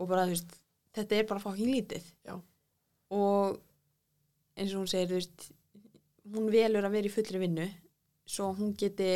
[0.00, 0.56] Og bara þú veist,
[0.96, 2.08] þetta er bara fokkin lítið.
[2.28, 2.34] Já.
[3.12, 3.60] og
[4.56, 5.46] eins og hún segir þú veist,
[6.32, 7.68] hún velur að vera í fullri vinnu
[8.32, 9.12] svo hún geti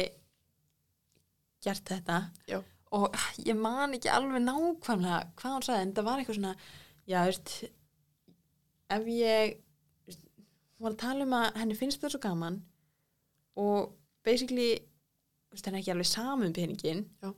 [1.64, 2.18] gert þetta.
[2.50, 2.61] Já.
[2.96, 6.54] og ég man ekki alveg nákvæmlega hvað hún sagði en það var eitthvað svona
[7.07, 7.54] já, þú veist
[8.93, 9.57] ef ég
[10.82, 12.61] var að tala um að henni finnst það svo gaman
[13.61, 13.95] og
[14.26, 14.76] basically
[15.57, 17.30] henni er ekki alveg saman peningin Já.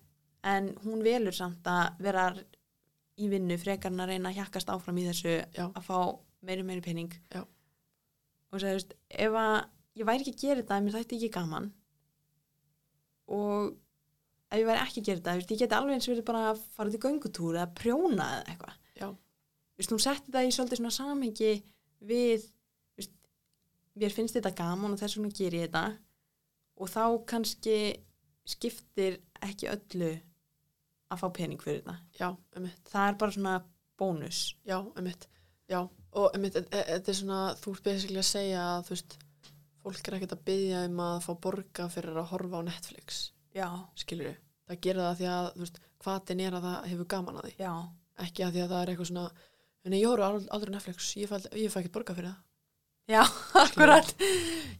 [0.53, 2.29] en hún velur samt að vera
[3.19, 5.67] í vinnu frekar en að reyna að hjakkast áfram í þessu Já.
[5.69, 5.99] að fá
[6.47, 7.45] meiri meiri pening Já.
[7.45, 8.97] og sagði, þú veist,
[9.27, 9.59] ef að
[9.99, 11.71] ég væri ekki að gera þetta, mér þætti ekki gaman
[13.39, 13.77] og
[14.49, 16.45] ef ég væri ekki að gera þetta, þú veist, ég geti alveg eins verið bara
[16.53, 18.77] að fara til göngutúr eða prjóna eða eitthvað
[19.79, 21.53] veist, hún setti þetta í svolítið svona samhengi
[22.09, 22.47] við
[22.99, 23.14] veist,
[23.99, 25.85] mér finnst þetta gaman og þess vegna ger ég þetta.
[26.79, 27.79] Og þá kannski
[28.49, 30.12] skiptir ekki öllu
[31.09, 31.97] að fá pening fyrir þetta.
[32.20, 33.57] Já, emitt, það er bara svona
[33.99, 34.43] bónus.
[34.68, 35.29] Já, emitt
[35.68, 35.81] já,
[36.12, 39.18] og emitt, e- e- þetta er svona þú ert basically að segja að þú veist
[39.85, 43.20] fólk er ekkert að byggja um að fá borga fyrir að horfa á Netflix.
[43.57, 47.11] Já, skilur við, það gera það því að þú veist, hvaðin er að það hefur
[47.14, 47.55] gaman að því.
[47.59, 47.72] Já,
[48.24, 49.26] ekki að því að það er eitthvað svona
[49.89, 52.45] en ég horfa ald- aldrei Netflix, ég fæ, ég fæ ekki borga fyrir það.
[53.09, 53.22] Já,
[53.64, 54.11] akkurat.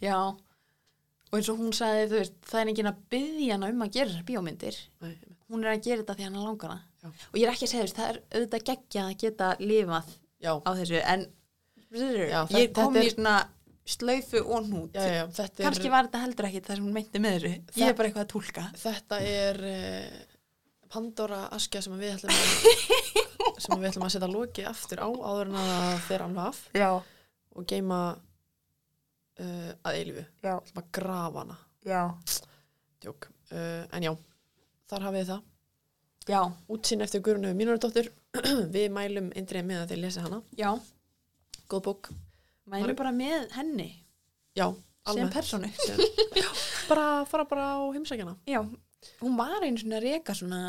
[0.05, 3.93] Já, og eins og hún sagði, veist, það er enginn að byggja hana um að
[3.97, 4.79] gera þessar bíómyndir.
[5.05, 5.15] Nei,
[5.49, 6.85] hún er að gera þetta því hann langar hana.
[6.99, 7.09] Já.
[7.31, 10.09] og ég er ekki að segja, veist, það er auðvitað geggja að geta lifað
[10.43, 11.21] já, á þessu en
[11.89, 13.35] Já, ég þetta- kom í er- svona
[13.89, 14.67] slaufu og
[14.99, 15.29] er,
[15.63, 17.53] kannski var þetta heldur ekki það sem hún meinti með þessu.
[17.55, 20.38] Ég Það- er bara eitthvað að tólka þetta er uh,
[20.93, 22.43] Pandora askja sem við ætlum að
[23.65, 26.63] sem við ætlum að setja loki aftur á áður en að það fer alveg af.
[26.79, 26.91] Já,
[27.55, 30.25] og geima uh, að eilífu.
[30.45, 31.59] Já, ætlum að grafa hana.
[31.89, 32.03] Já,
[32.99, 33.29] Djók.
[33.53, 34.13] Uh, en já,
[34.91, 35.47] þar hafið þið það.
[36.29, 36.41] Já,
[36.75, 38.11] útsinn eftir Guðrunu Mínardóttur
[38.75, 40.43] við mælum eindrið með að þið lesi hana.
[40.59, 40.71] Já.
[41.69, 42.11] Góð bók,
[42.69, 43.89] mælum bara með henni.
[44.59, 44.67] Já,
[45.13, 45.33] sem alveg.
[45.33, 45.69] personu
[46.89, 48.61] bara fara bara á heimsækjana já,
[49.23, 50.67] hún var einu svona reka svona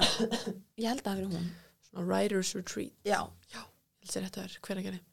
[0.80, 1.52] ég held að það verið hún.
[1.90, 2.96] Svona writer's retreat.
[3.08, 3.24] Já,
[3.54, 5.06] held sér þetta er hver að gera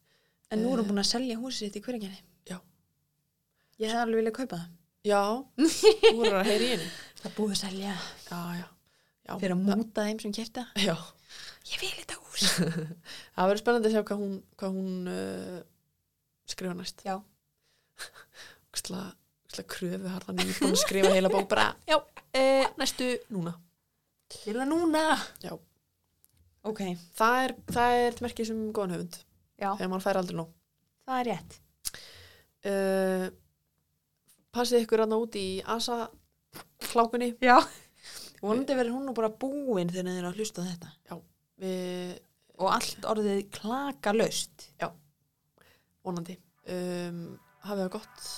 [0.51, 2.57] en nú er hún búin að selja húsið sitt í hverjangenni Já.
[3.81, 4.73] ég hef alveg viljað kaupa það.
[5.07, 5.21] Já,
[6.03, 6.87] þú voru að heyri henni.
[7.19, 7.93] Það er búið að selja.
[8.27, 8.67] Já, já,
[9.27, 10.95] já, fyrir að múta þeim sem kæfti það já.
[11.71, 12.47] ég vil þetta hús.
[13.35, 15.59] Það verður spennandi að sjá hvað hún, hvað hún uh,
[16.47, 17.03] skrifa næst.
[17.07, 17.15] Já,
[18.71, 19.03] úksla
[19.67, 21.97] kröfu harðan í búin að skrifa heila bók bara, já,
[22.37, 23.55] uh, næstu núna?
[24.43, 25.03] Vil það núna.
[25.43, 25.53] Já,
[26.67, 26.83] ok,
[27.17, 29.17] það er, það er merkið sem góðan höfund.
[29.57, 30.53] Já, þegar mann fær aldrei nóg.
[31.07, 31.57] Það er rétt.
[32.67, 33.25] Uh,
[34.55, 36.05] passið ykkur aðna út í asa
[36.89, 37.57] klákunni já.
[38.41, 41.19] Vonandi verður hún nú bara búin þegar þeir eru að hlusta á þetta.
[41.57, 42.17] Við
[42.57, 44.69] og allt orðið klaka löst
[46.05, 46.37] vonandi.
[46.67, 48.29] Um, hafið það gott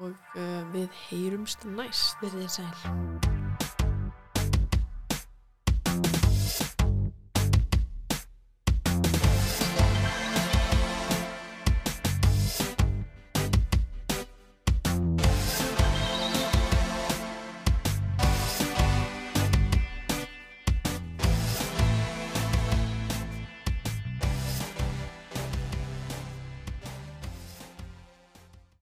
[0.00, 2.16] og uh, við heyrumst næst.
[2.22, 3.37] Verðið sæl